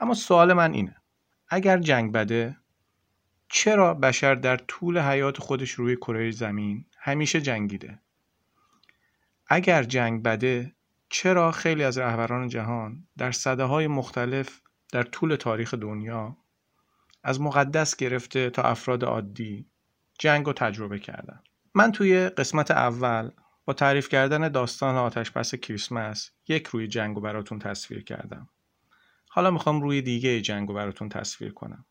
اما 0.00 0.14
سوال 0.14 0.52
من 0.52 0.72
اینه. 0.72 0.96
اگر 1.48 1.78
جنگ 1.78 2.12
بده 2.12 2.56
چرا 3.48 3.94
بشر 3.94 4.34
در 4.34 4.56
طول 4.56 4.98
حیات 4.98 5.38
خودش 5.38 5.70
روی 5.70 5.96
کره 5.96 6.30
زمین 6.30 6.84
همیشه 6.98 7.40
جنگیده؟ 7.40 7.98
اگر 9.46 9.82
جنگ 9.82 10.22
بده 10.22 10.73
چرا 11.14 11.52
خیلی 11.52 11.84
از 11.84 11.98
رهبران 11.98 12.48
جهان 12.48 13.06
در 13.18 13.32
صده 13.32 13.64
های 13.64 13.86
مختلف 13.86 14.60
در 14.92 15.02
طول 15.02 15.36
تاریخ 15.36 15.74
دنیا 15.74 16.36
از 17.22 17.40
مقدس 17.40 17.96
گرفته 17.96 18.50
تا 18.50 18.62
افراد 18.62 19.04
عادی 19.04 19.66
جنگ 20.18 20.46
رو 20.46 20.52
تجربه 20.52 20.98
کردن؟ 20.98 21.42
من 21.74 21.92
توی 21.92 22.28
قسمت 22.28 22.70
اول 22.70 23.30
با 23.64 23.72
تعریف 23.72 24.08
کردن 24.08 24.48
داستان 24.48 24.96
آتش 24.96 25.32
پس 25.32 25.54
کریسمس 25.54 26.30
یک 26.48 26.66
روی 26.66 26.88
جنگ 26.88 27.16
رو 27.16 27.22
براتون 27.22 27.58
تصویر 27.58 28.04
کردم. 28.04 28.48
حالا 29.28 29.50
می‌خوام 29.50 29.82
روی 29.82 30.02
دیگه 30.02 30.40
جنگ 30.40 30.68
رو 30.68 30.74
براتون 30.74 31.08
تصویر 31.08 31.52
کنم. 31.52 31.84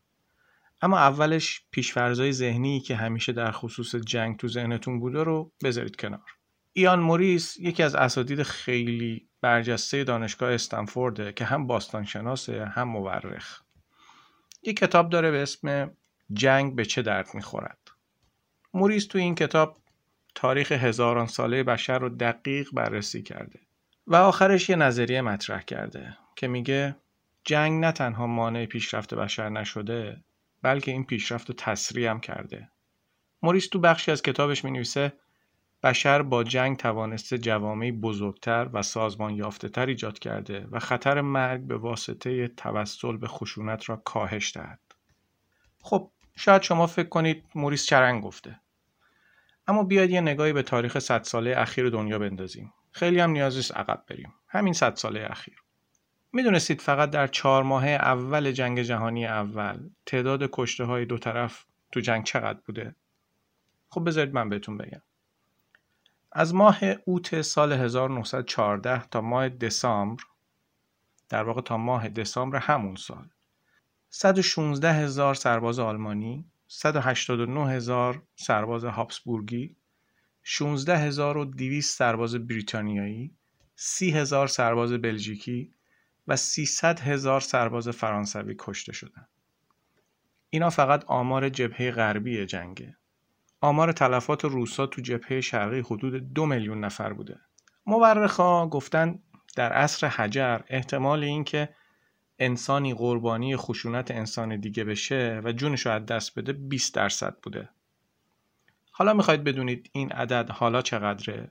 اما 0.82 0.98
اولش 0.98 1.62
پیشفرزای 1.70 2.32
ذهنی 2.32 2.80
که 2.80 2.96
همیشه 2.96 3.32
در 3.32 3.50
خصوص 3.50 3.94
جنگ 3.94 4.36
تو 4.36 4.48
ذهنتون 4.48 5.00
بوده 5.00 5.22
رو 5.22 5.52
بذارید 5.62 5.96
کنار. 5.96 6.43
ایان 6.76 7.00
موریس 7.00 7.56
یکی 7.56 7.82
از 7.82 7.94
اساتید 7.94 8.42
خیلی 8.42 9.28
برجسته 9.40 10.04
دانشگاه 10.04 10.52
استنفورده 10.52 11.32
که 11.32 11.44
هم 11.44 11.66
باستانشناسه 11.66 12.64
هم 12.64 12.88
مورخ. 12.88 13.60
یک 14.62 14.78
کتاب 14.78 15.10
داره 15.10 15.30
به 15.30 15.42
اسم 15.42 15.90
جنگ 16.32 16.74
به 16.74 16.84
چه 16.84 17.02
درد 17.02 17.28
می‌خورد. 17.34 17.78
موریس 18.74 19.06
تو 19.06 19.18
این 19.18 19.34
کتاب 19.34 19.76
تاریخ 20.34 20.72
هزاران 20.72 21.26
ساله 21.26 21.62
بشر 21.62 21.98
رو 21.98 22.08
دقیق 22.08 22.68
بررسی 22.72 23.22
کرده 23.22 23.60
و 24.06 24.16
آخرش 24.16 24.68
یه 24.68 24.76
نظریه 24.76 25.20
مطرح 25.20 25.62
کرده 25.62 26.16
که 26.36 26.48
میگه 26.48 26.96
جنگ 27.44 27.84
نه 27.84 27.92
تنها 27.92 28.26
مانع 28.26 28.66
پیشرفت 28.66 29.14
بشر 29.14 29.48
نشده 29.48 30.24
بلکه 30.62 30.90
این 30.90 31.04
پیشرفت 31.04 31.48
رو 31.48 31.54
تسریع 31.58 32.10
هم 32.10 32.20
کرده. 32.20 32.68
موریس 33.42 33.68
تو 33.68 33.78
بخشی 33.78 34.10
از 34.10 34.22
کتابش 34.22 34.64
می 34.64 34.70
نویسه 34.70 35.12
بشر 35.84 36.22
با 36.22 36.44
جنگ 36.44 36.76
توانسته 36.76 37.38
جوامعی 37.38 37.92
بزرگتر 37.92 38.68
و 38.72 38.82
سازمان 38.82 39.34
یافته 39.34 39.68
تر 39.68 39.86
ایجاد 39.86 40.18
کرده 40.18 40.66
و 40.70 40.78
خطر 40.78 41.20
مرگ 41.20 41.60
به 41.60 41.76
واسطه 41.76 42.48
توسل 42.48 43.16
به 43.16 43.26
خشونت 43.26 43.88
را 43.88 43.96
کاهش 43.96 44.56
دهد. 44.56 44.80
خب 45.80 46.10
شاید 46.36 46.62
شما 46.62 46.86
فکر 46.86 47.08
کنید 47.08 47.44
موریس 47.54 47.86
چرنگ 47.86 48.22
گفته. 48.22 48.60
اما 49.66 49.82
بیاید 49.82 50.10
یه 50.10 50.20
نگاهی 50.20 50.52
به 50.52 50.62
تاریخ 50.62 50.98
صد 50.98 51.22
ساله 51.22 51.54
اخیر 51.56 51.90
دنیا 51.90 52.18
بندازیم. 52.18 52.72
خیلی 52.90 53.20
هم 53.20 53.30
نیازیست 53.30 53.76
عقب 53.76 54.04
بریم. 54.08 54.34
همین 54.48 54.72
صد 54.72 54.94
ساله 54.94 55.26
اخیر. 55.30 55.62
می‌دونستید 56.32 56.80
فقط 56.80 57.10
در 57.10 57.26
چهار 57.26 57.62
ماه 57.62 57.88
اول 57.88 58.52
جنگ 58.52 58.82
جهانی 58.82 59.26
اول 59.26 59.90
تعداد 60.06 60.48
کشته 60.52 60.84
های 60.84 61.04
دو 61.04 61.18
طرف 61.18 61.64
تو 61.92 62.00
جنگ 62.00 62.24
چقدر 62.24 62.60
بوده؟ 62.66 62.94
خب 63.88 64.04
بذارید 64.08 64.34
من 64.34 64.48
بهتون 64.48 64.78
بگم. 64.78 65.02
از 66.36 66.54
ماه 66.54 66.78
اوت 67.04 67.40
سال 67.42 67.72
1914 67.72 69.06
تا 69.06 69.20
ماه 69.20 69.48
دسامبر 69.48 70.22
در 71.28 71.42
واقع 71.42 71.60
تا 71.60 71.76
ماه 71.76 72.08
دسامبر 72.08 72.58
همون 72.58 72.96
سال 72.96 73.28
116 74.10 74.92
هزار 74.92 75.34
سرباز 75.34 75.78
آلمانی 75.78 76.44
189 76.68 77.70
هزار 77.70 78.22
سرباز 78.36 78.84
هابسبورگی 78.84 79.76
16 80.42 80.98
هزار 80.98 81.36
و 81.36 81.44
200 81.44 81.98
سرباز 81.98 82.34
بریتانیایی 82.34 83.34
30 83.76 84.10
هزار 84.10 84.46
سرباز 84.46 84.92
بلژیکی 84.92 85.72
و 86.28 86.36
300 86.36 87.00
هزار 87.00 87.40
سرباز 87.40 87.88
فرانسوی 87.88 88.54
کشته 88.58 88.92
شدند. 88.92 89.28
اینا 90.50 90.70
فقط 90.70 91.04
آمار 91.04 91.48
جبهه 91.48 91.90
غربی 91.90 92.46
جنگه 92.46 92.96
آمار 93.64 93.92
تلفات 93.92 94.44
روسا 94.44 94.86
تو 94.86 95.02
جبهه 95.02 95.40
شرقی 95.40 95.80
حدود 95.80 96.32
دو 96.32 96.46
میلیون 96.46 96.84
نفر 96.84 97.12
بوده. 97.12 97.40
مورخا 97.86 98.66
گفتن 98.66 99.18
در 99.56 99.72
عصر 99.72 100.06
حجر 100.06 100.60
احتمال 100.68 101.24
اینکه 101.24 101.68
انسانی 102.38 102.94
قربانی 102.94 103.56
خشونت 103.56 104.10
انسان 104.10 104.60
دیگه 104.60 104.84
بشه 104.84 105.40
و 105.44 105.52
جونش 105.52 105.86
رو 105.86 105.92
از 105.92 106.06
دست 106.06 106.38
بده 106.38 106.52
20 106.52 106.94
درصد 106.94 107.36
بوده. 107.42 107.68
حالا 108.90 109.14
می‌خواید 109.14 109.44
بدونید 109.44 109.90
این 109.92 110.12
عدد 110.12 110.50
حالا 110.50 110.82
چقدره؟ 110.82 111.50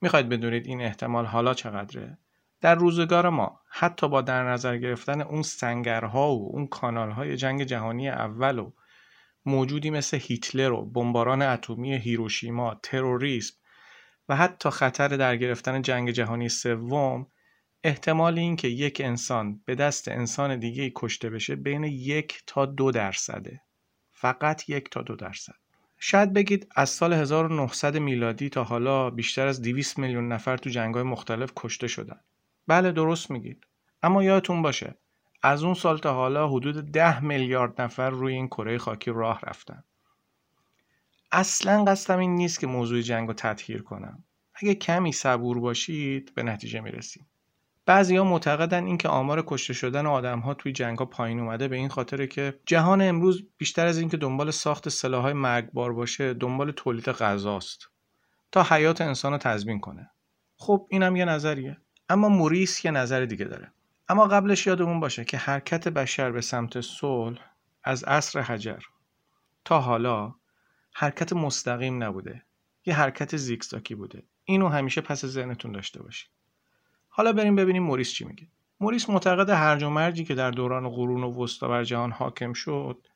می‌خواید 0.00 0.28
بدونید 0.28 0.66
این 0.66 0.80
احتمال 0.80 1.26
حالا 1.26 1.54
چقدره؟ 1.54 2.18
در 2.60 2.74
روزگار 2.74 3.28
ما 3.28 3.60
حتی 3.68 4.08
با 4.08 4.22
در 4.22 4.42
نظر 4.50 4.76
گرفتن 4.76 5.20
اون 5.20 5.42
سنگرها 5.42 6.36
و 6.36 6.48
اون 6.52 6.66
کانالهای 6.66 7.36
جنگ 7.36 7.62
جهانی 7.62 8.08
اول 8.08 8.58
و 8.58 8.72
موجودی 9.44 9.90
مثل 9.90 10.18
هیتلر 10.22 10.72
و 10.72 10.84
بمباران 10.84 11.42
اتمی 11.42 11.94
هیروشیما، 11.94 12.80
تروریسم 12.82 13.54
و 14.28 14.36
حتی 14.36 14.70
خطر 14.70 15.08
در 15.08 15.36
گرفتن 15.36 15.82
جنگ 15.82 16.10
جهانی 16.10 16.48
سوم 16.48 17.26
احتمال 17.84 18.38
اینکه 18.38 18.68
یک 18.68 19.00
انسان 19.04 19.60
به 19.64 19.74
دست 19.74 20.08
انسان 20.08 20.58
دیگه 20.58 20.92
کشته 20.96 21.30
بشه 21.30 21.56
بین 21.56 21.84
یک 21.84 22.42
تا 22.46 22.66
دو 22.66 22.90
درصده. 22.90 23.60
فقط 24.10 24.68
یک 24.68 24.90
تا 24.90 25.02
دو 25.02 25.16
درصد. 25.16 25.54
شاید 25.98 26.32
بگید 26.32 26.68
از 26.76 26.90
سال 26.90 27.12
1900 27.12 27.96
میلادی 27.96 28.48
تا 28.48 28.64
حالا 28.64 29.10
بیشتر 29.10 29.46
از 29.46 29.62
200 29.62 29.98
میلیون 29.98 30.28
نفر 30.28 30.56
تو 30.56 30.70
جنگ‌های 30.70 31.04
مختلف 31.04 31.52
کشته 31.56 31.86
شدن. 31.86 32.20
بله 32.66 32.92
درست 32.92 33.30
میگید. 33.30 33.66
اما 34.02 34.24
یادتون 34.24 34.62
باشه 34.62 34.96
از 35.42 35.64
اون 35.64 35.74
سال 35.74 35.98
تا 35.98 36.14
حالا 36.14 36.48
حدود 36.48 36.92
10 36.92 37.24
میلیارد 37.24 37.80
نفر 37.80 38.10
روی 38.10 38.34
این 38.34 38.48
کره 38.48 38.78
خاکی 38.78 39.10
راه 39.10 39.40
رفتن. 39.42 39.84
اصلا 41.32 41.84
قصدم 41.84 42.18
این 42.18 42.34
نیست 42.34 42.60
که 42.60 42.66
موضوع 42.66 43.00
جنگ 43.00 43.28
رو 43.28 43.34
تطهیر 43.34 43.82
کنم. 43.82 44.24
اگه 44.54 44.74
کمی 44.74 45.12
صبور 45.12 45.60
باشید 45.60 46.32
به 46.34 46.42
نتیجه 46.42 46.80
می‌رسیم. 46.80 47.26
ها 47.88 48.24
معتقدن 48.24 48.84
اینکه 48.84 49.08
آمار 49.08 49.44
کشته 49.46 49.72
شدن 49.72 50.06
ها 50.06 50.54
توی 50.54 50.72
جنگ 50.72 50.98
ها 50.98 51.04
پایین 51.04 51.40
اومده 51.40 51.68
به 51.68 51.76
این 51.76 51.88
خاطره 51.88 52.26
که 52.26 52.60
جهان 52.66 53.02
امروز 53.02 53.42
بیشتر 53.58 53.86
از 53.86 53.98
اینکه 53.98 54.16
دنبال 54.16 54.50
ساخت 54.50 54.88
سلاحهای 54.88 55.32
مرگبار 55.32 55.92
باشه 55.92 56.34
دنبال 56.34 56.70
تولید 56.70 57.08
غذاست. 57.08 57.88
تا 58.52 58.62
حیات 58.62 59.00
انسان 59.00 59.32
رو 59.32 59.38
تضمین 59.38 59.80
کنه. 59.80 60.10
خب 60.56 60.86
اینم 60.90 61.16
یه 61.16 61.24
نظریه. 61.24 61.76
اما 62.08 62.28
موریس 62.28 62.84
یه 62.84 62.90
نظر 62.90 63.24
دیگه 63.24 63.44
داره. 63.44 63.72
اما 64.12 64.26
قبلش 64.26 64.66
یادمون 64.66 65.00
باشه 65.00 65.24
که 65.24 65.36
حرکت 65.36 65.88
بشر 65.88 66.30
به 66.30 66.40
سمت 66.40 66.80
صلح 66.80 67.40
از 67.84 68.04
عصر 68.04 68.40
حجر 68.40 68.80
تا 69.64 69.80
حالا 69.80 70.34
حرکت 70.92 71.32
مستقیم 71.32 72.02
نبوده 72.02 72.42
یه 72.86 72.94
حرکت 72.94 73.36
زیگزاکی 73.36 73.94
بوده. 73.94 74.22
اینو 74.44 74.68
همیشه 74.68 75.00
پس 75.00 75.24
ذهنتون 75.24 75.72
داشته 75.72 76.02
باشید. 76.02 76.30
حالا 77.08 77.32
بریم 77.32 77.56
ببینیم 77.56 77.82
موریس 77.82 78.12
چی 78.12 78.24
میگه. 78.24 78.46
موریس 78.80 79.10
معتقد 79.10 79.50
هرج 79.50 79.82
و 79.82 79.90
مرجی 79.90 80.24
که 80.24 80.34
در 80.34 80.50
دوران 80.50 80.88
قرون 80.88 81.22
و 81.22 81.42
وسطا 81.42 81.68
بر 81.68 81.84
جهان 81.84 82.10
حاکم 82.12 82.52
شد 82.52 83.06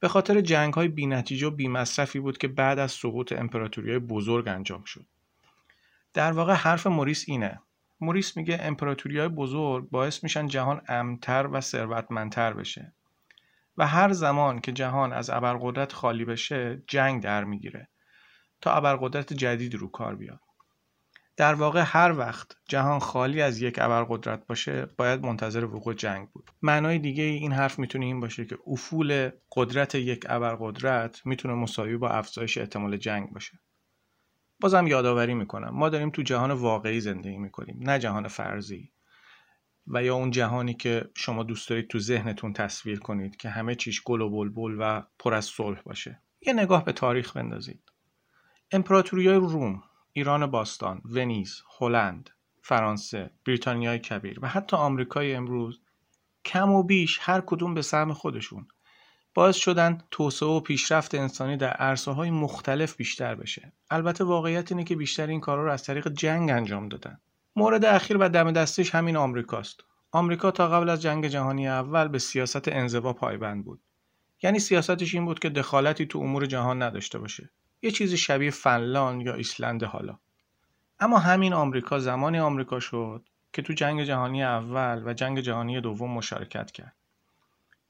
به 0.00 0.08
خاطر 0.08 0.40
جنگ 0.40 0.74
های 0.74 0.88
بی 0.88 1.06
نتیجه 1.06 1.46
و 1.46 1.50
بی 1.50 1.68
مصرفی 1.68 2.20
بود 2.20 2.38
که 2.38 2.48
بعد 2.48 2.78
از 2.78 2.92
سقوط 2.92 3.32
امپراتوری 3.32 3.98
بزرگ 3.98 4.48
انجام 4.48 4.84
شد. 4.84 5.06
در 6.14 6.32
واقع 6.32 6.54
حرف 6.54 6.86
موریس 6.86 7.24
اینه. 7.28 7.60
موریس 8.02 8.36
میگه 8.36 8.58
امپراتوری 8.62 9.18
های 9.18 9.28
بزرگ 9.28 9.90
باعث 9.90 10.24
میشن 10.24 10.46
جهان 10.46 10.82
امتر 10.88 11.48
و 11.52 11.60
ثروتمندتر 11.60 12.52
بشه 12.52 12.94
و 13.76 13.86
هر 13.86 14.12
زمان 14.12 14.60
که 14.60 14.72
جهان 14.72 15.12
از 15.12 15.30
ابرقدرت 15.30 15.92
خالی 15.92 16.24
بشه 16.24 16.82
جنگ 16.86 17.22
در 17.22 17.44
می‌گیره 17.44 17.88
تا 18.60 18.72
ابرقدرت 18.72 19.32
جدید 19.32 19.74
رو 19.74 19.88
کار 19.88 20.16
بیاد. 20.16 20.40
در 21.36 21.54
واقع 21.54 21.82
هر 21.86 22.18
وقت 22.18 22.56
جهان 22.68 22.98
خالی 22.98 23.42
از 23.42 23.62
یک 23.62 23.78
ابرقدرت 23.78 24.46
باشه 24.46 24.86
باید 24.98 25.26
منتظر 25.26 25.64
وقوع 25.64 25.94
جنگ 25.94 26.28
بود. 26.28 26.50
معنای 26.62 26.98
دیگه 26.98 27.24
این 27.24 27.52
حرف 27.52 27.78
می‌تونه 27.78 28.06
این 28.06 28.20
باشه 28.20 28.44
که 28.44 28.58
افول 28.66 29.30
قدرت 29.52 29.94
یک 29.94 30.26
ابرقدرت 30.28 31.26
می‌تونه 31.26 31.54
مساوی 31.54 31.96
با 31.96 32.08
افزایش 32.08 32.58
احتمال 32.58 32.96
جنگ 32.96 33.30
باشه. 33.30 33.58
بازم 34.62 34.86
یادآوری 34.86 35.34
می‌کنم. 35.34 35.70
ما 35.70 35.88
داریم 35.88 36.10
تو 36.10 36.22
جهان 36.22 36.50
واقعی 36.50 37.00
زندگی 37.00 37.38
می‌کنیم 37.38 37.78
نه 37.80 37.98
جهان 37.98 38.28
فرضی. 38.28 38.92
و 39.86 40.04
یا 40.04 40.14
اون 40.14 40.30
جهانی 40.30 40.74
که 40.74 41.10
شما 41.16 41.42
دوست 41.42 41.68
دارید 41.68 41.88
تو 41.88 41.98
ذهنتون 41.98 42.52
تصویر 42.52 43.00
کنید 43.00 43.36
که 43.36 43.48
همه 43.48 43.74
چیش 43.74 44.02
گل 44.02 44.20
و 44.20 44.30
بلبل 44.30 44.76
و 44.78 45.02
پر 45.18 45.34
از 45.34 45.44
صلح 45.44 45.82
باشه. 45.82 46.22
یه 46.46 46.52
نگاه 46.52 46.84
به 46.84 46.92
تاریخ 46.92 47.36
بندازید. 47.36 47.82
امپراتوری 48.72 49.28
روم 49.28 49.82
ایران 50.12 50.46
باستان، 50.46 51.02
ونیز، 51.04 51.62
هلند، 51.78 52.30
فرانسه، 52.62 53.30
بریتانیای 53.46 53.98
کبیر 53.98 54.38
و 54.42 54.48
حتی 54.48 54.76
آمریکای 54.76 55.34
امروز 55.34 55.80
کم 56.44 56.70
و 56.70 56.82
بیش 56.82 57.18
هر 57.22 57.40
کدوم 57.40 57.74
به 57.74 57.82
سهم 57.82 58.12
خودشون. 58.12 58.68
باعث 59.34 59.56
شدن 59.56 59.98
توسعه 60.10 60.48
و 60.48 60.60
پیشرفت 60.60 61.14
انسانی 61.14 61.56
در 61.56 61.70
عرصه 61.70 62.10
های 62.10 62.30
مختلف 62.30 62.96
بیشتر 62.96 63.34
بشه. 63.34 63.72
البته 63.90 64.24
واقعیت 64.24 64.72
اینه 64.72 64.84
که 64.84 64.96
بیشتر 64.96 65.26
این 65.26 65.40
کارا 65.40 65.64
رو 65.64 65.72
از 65.72 65.82
طریق 65.82 66.08
جنگ 66.08 66.50
انجام 66.50 66.88
دادن. 66.88 67.20
مورد 67.56 67.84
اخیر 67.84 68.16
و 68.16 68.28
دم 68.28 68.52
دستش 68.52 68.94
همین 68.94 69.16
آمریکاست. 69.16 69.80
آمریکا 70.10 70.50
تا 70.50 70.68
قبل 70.68 70.88
از 70.88 71.02
جنگ 71.02 71.26
جهانی 71.26 71.68
اول 71.68 72.08
به 72.08 72.18
سیاست 72.18 72.68
انزوا 72.68 73.12
پایبند 73.12 73.64
بود. 73.64 73.80
یعنی 74.42 74.58
سیاستش 74.58 75.14
این 75.14 75.24
بود 75.24 75.38
که 75.38 75.50
دخالتی 75.50 76.06
تو 76.06 76.18
امور 76.18 76.46
جهان 76.46 76.82
نداشته 76.82 77.18
باشه. 77.18 77.50
یه 77.82 77.90
چیزی 77.90 78.16
شبیه 78.16 78.50
فنلاند 78.50 79.22
یا 79.22 79.34
ایسلند 79.34 79.82
حالا 79.82 80.18
اما 81.00 81.18
همین 81.18 81.52
آمریکا 81.52 81.98
زمانی 81.98 82.38
آمریکا 82.38 82.80
شد 82.80 83.28
که 83.52 83.62
تو 83.62 83.72
جنگ 83.72 84.04
جهانی 84.04 84.44
اول 84.44 85.02
و 85.06 85.14
جنگ 85.14 85.40
جهانی 85.40 85.80
دوم 85.80 86.10
مشارکت 86.10 86.70
کرد 86.70 86.96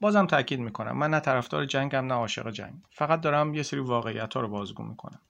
بازم 0.03 0.25
تاکید 0.25 0.59
می‌کنم. 0.59 0.97
من 0.97 1.09
نه 1.09 1.19
طرفدار 1.19 1.65
جنگم 1.65 2.05
نه 2.05 2.13
عاشق 2.13 2.51
جنگ. 2.51 2.73
فقط 2.91 3.21
دارم 3.21 3.53
یه 3.53 3.63
سری 3.63 3.79
واقعیت 3.79 4.33
ها 4.33 4.41
رو 4.41 4.47
بازگو 4.47 4.83
می‌کنم. 4.83 5.21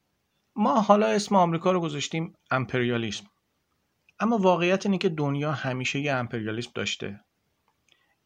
ما 0.55 0.81
حالا 0.81 1.07
اسم 1.07 1.35
آمریکا 1.35 1.71
رو 1.71 1.79
گذاشتیم 1.79 2.33
امپریالیسم. 2.51 3.25
اما 4.19 4.37
واقعیت 4.37 4.85
اینه 4.85 4.97
که 4.97 5.09
دنیا 5.09 5.51
همیشه 5.51 5.99
یه 5.99 6.13
امپریالیسم 6.13 6.71
داشته. 6.75 7.19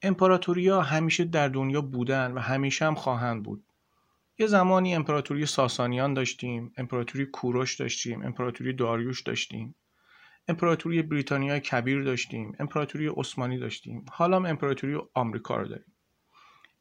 امپراتوریا 0.02 0.82
همیشه 0.82 1.24
در 1.24 1.48
دنیا 1.48 1.82
بودن 1.82 2.32
و 2.32 2.40
همیشه 2.40 2.86
هم 2.86 2.96
خواهند 2.96 3.44
بود. 3.44 3.64
یه 4.40 4.48
زمانی 4.48 4.96
امپراتوری 4.96 5.46
ساسانیان 5.46 6.14
داشتیم 6.14 6.72
امپراتوری 6.78 7.26
کوروش 7.26 7.76
داشتیم 7.76 8.22
امپراتوری 8.26 8.74
داریوش 8.74 9.22
داشتیم. 9.22 9.76
امپراتوری 10.48 11.02
بریتانیا 11.02 11.60
کبیر 11.60 12.04
داشتیم 12.04 12.56
امپراتوری 12.60 13.08
عثمانی 13.08 13.58
داشتیم. 13.58 14.06
حالا 14.12 14.36
هم 14.36 14.46
امپراتوری 14.46 14.98
آمریکا 15.14 15.56
رو 15.56 15.68
داریم. 15.68 15.97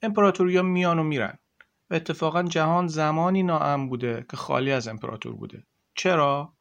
امپراتوری 0.03 0.57
ها 0.57 0.63
میان 0.63 0.99
و 0.99 1.03
میرن. 1.03 1.39
و 1.91 1.95
اتفاقا 1.95 2.43
جهان 2.43 2.87
زمانی 2.87 3.43
ناام 3.43 3.89
بوده 3.89 4.27
که 4.31 4.37
خالی 4.37 4.73
از 4.73 4.89
امپراتور 4.89 5.37
بوده. 5.37 5.67
چرا؟ 5.95 6.57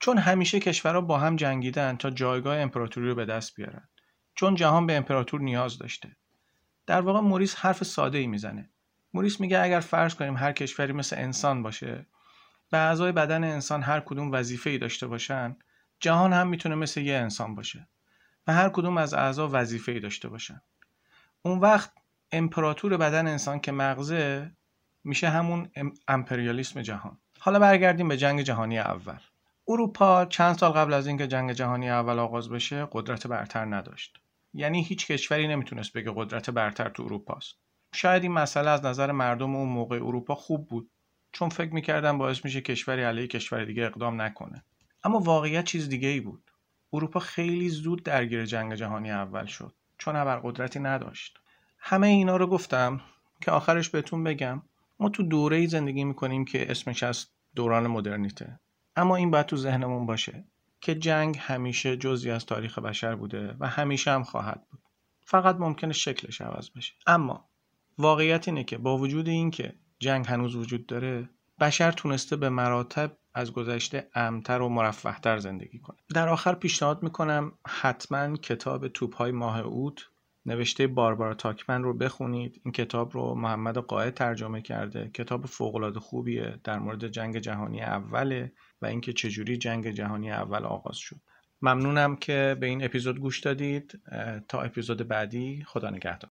چون 0.00 0.18
همیشه 0.18 0.60
کشورها 0.60 1.00
با 1.00 1.18
هم 1.18 1.36
جنگیدن 1.36 1.96
تا 1.96 2.10
جایگاه 2.10 2.56
امپراتوری 2.56 3.08
رو 3.08 3.14
به 3.14 3.24
دست 3.24 3.54
بیارن. 3.54 3.88
چون 4.34 4.54
جهان 4.54 4.86
به 4.86 4.96
امپراتور 4.96 5.40
نیاز 5.40 5.78
داشته. 5.78 6.16
در 6.86 7.00
واقع 7.00 7.20
موریس 7.20 7.56
حرف 7.56 7.84
ساده 7.84 8.18
ای 8.18 8.26
می‌زنه. 8.26 8.70
موریس 9.14 9.40
میگه 9.40 9.60
اگر 9.60 9.80
فرض 9.80 10.14
کنیم 10.14 10.36
هر 10.36 10.52
کشوری 10.52 10.92
مثل 10.92 11.16
انسان 11.16 11.62
باشه 11.62 12.06
و 12.72 12.76
اعضای 12.76 13.12
بدن 13.12 13.44
انسان 13.44 13.82
هر 13.82 14.00
کدوم 14.00 14.32
وظیفه 14.32 14.70
ای 14.70 14.78
داشته 14.78 15.06
باشن 15.06 15.56
جهان 16.00 16.32
هم 16.32 16.48
می‌تونه 16.48 16.74
مثل 16.74 17.00
یه 17.00 17.16
انسان 17.16 17.54
باشه 17.54 17.88
و 18.46 18.52
هر 18.52 18.68
کدوم 18.68 18.98
از 18.98 19.14
اعضا 19.14 19.48
وظیفه 19.52 19.92
ای 19.92 20.00
داشته 20.00 20.28
باشن. 20.28 20.60
اون 21.42 21.58
وقت 21.58 21.92
امپراتور 22.32 22.96
بدن 22.96 23.26
انسان 23.26 23.60
که 23.60 23.72
مغزه 23.72 24.50
میشه 25.04 25.28
همون 25.28 25.70
امپریالیسم 26.08 26.82
جهان. 26.82 27.18
حالا 27.40 27.58
برگردیم 27.58 28.08
به 28.08 28.16
جنگ 28.16 28.42
جهانی 28.42 28.78
اول. 28.78 29.18
اروپا 29.68 30.24
چند 30.24 30.58
سال 30.58 30.72
قبل 30.72 30.92
از 30.92 31.06
اینکه 31.06 31.26
جنگ 31.26 31.52
جهانی 31.52 31.90
اول 31.90 32.18
آغاز 32.18 32.48
بشه 32.48 32.88
قدرت 32.92 33.26
برتر 33.26 33.64
نداشت. 33.64 34.16
یعنی 34.54 34.82
هیچ 34.82 35.06
کشوری 35.06 35.48
نمی‌تونست 35.48 35.92
بگه 35.92 36.12
قدرت 36.16 36.50
برتر 36.50 36.88
تو 36.88 37.02
اروپاست 37.02 37.54
شاید 37.94 38.22
این 38.22 38.32
مسئله 38.32 38.70
از 38.70 38.84
نظر 38.84 39.12
مردم 39.12 39.56
اون 39.56 39.68
موقع 39.68 39.96
اروپا 39.96 40.34
خوب 40.34 40.68
بود 40.68 40.90
چون 41.32 41.48
فکر 41.48 41.74
می‌کردن 41.74 42.18
باعث 42.18 42.44
میشه 42.44 42.60
کشوری 42.60 43.02
علیه 43.02 43.26
کشور 43.26 43.64
دیگه 43.64 43.84
اقدام 43.84 44.22
نکنه. 44.22 44.64
اما 45.04 45.18
واقعیت 45.18 45.64
چیز 45.64 45.88
دیگه 45.88 46.08
ای 46.08 46.20
بود. 46.20 46.50
اروپا 46.92 47.20
خیلی 47.20 47.68
زود 47.68 48.02
درگیر 48.02 48.44
جنگ 48.44 48.74
جهانی 48.74 49.10
اول 49.10 49.46
شد 49.46 49.74
چون 49.98 50.40
قدرتی 50.40 50.80
نداشت. 50.80 51.40
همه 51.78 52.06
اینا 52.06 52.36
رو 52.36 52.46
گفتم 52.46 53.00
که 53.40 53.50
آخرش 53.50 53.88
بهتون 53.88 54.24
بگم. 54.24 54.62
ما 55.00 55.08
تو 55.08 55.22
دوره 55.22 55.56
ای 55.56 55.66
زندگی 55.66 56.04
می‌کنیم 56.04 56.44
که 56.44 56.70
اسمش 56.70 57.02
از 57.02 57.26
دوران 57.54 57.86
مدرنیته. 57.86 58.60
اما 58.96 59.16
این 59.16 59.30
باید 59.30 59.46
تو 59.46 59.56
ذهنمون 59.56 60.06
باشه 60.06 60.44
که 60.80 60.94
جنگ 60.94 61.36
همیشه 61.40 61.96
جزی 61.96 62.30
از 62.30 62.46
تاریخ 62.46 62.78
بشر 62.78 63.14
بوده 63.14 63.56
و 63.60 63.68
همیشه 63.68 64.10
هم 64.10 64.22
خواهد 64.22 64.66
بود. 64.70 64.80
فقط 65.20 65.56
ممکنه 65.56 65.92
شکلش 65.92 66.40
عوض 66.40 66.70
بشه. 66.70 66.94
اما 67.06 67.48
واقعیت 67.98 68.48
اینه 68.48 68.64
که 68.64 68.78
با 68.78 68.98
وجود 68.98 69.28
اینکه 69.28 69.74
جنگ 69.98 70.26
هنوز 70.26 70.56
وجود 70.56 70.86
داره 70.86 71.28
بشر 71.60 71.92
تونسته 71.92 72.36
به 72.36 72.48
مراتب 72.48 73.16
از 73.34 73.52
گذشته 73.52 74.08
امتر 74.14 74.62
و 74.62 74.68
مرفهتر 74.68 75.38
زندگی 75.38 75.78
کنه. 75.78 75.96
در 76.14 76.28
آخر 76.28 76.54
پیشنهاد 76.54 77.02
می‌کنم 77.02 77.52
حتما 77.66 78.36
کتاب 78.36 78.88
توپ 78.88 79.16
های 79.16 79.32
ماه 79.32 79.58
اوت 79.58 80.00
نوشته 80.48 80.86
باربارا 80.86 81.34
تاکمن 81.34 81.82
رو 81.82 81.94
بخونید. 81.94 82.60
این 82.64 82.72
کتاب 82.72 83.12
رو 83.12 83.34
محمد 83.34 83.78
قائد 83.78 84.14
ترجمه 84.14 84.62
کرده. 84.62 85.10
کتاب 85.14 85.46
فوقالعاده 85.46 86.00
خوبیه. 86.00 86.60
در 86.64 86.78
مورد 86.78 87.08
جنگ 87.08 87.38
جهانی 87.38 87.82
اوله 87.82 88.52
و 88.82 88.86
اینکه 88.86 89.12
چجوری 89.12 89.56
جنگ 89.56 89.90
جهانی 89.90 90.30
اول 90.30 90.64
آغاز 90.64 90.96
شد. 90.96 91.16
ممنونم 91.62 92.16
که 92.16 92.56
به 92.60 92.66
این 92.66 92.84
اپیزود 92.84 93.20
گوش 93.20 93.40
دادید. 93.40 94.00
تا 94.48 94.60
اپیزود 94.60 95.08
بعدی. 95.08 95.64
خدا 95.66 95.90
نگهدار. 95.90 96.30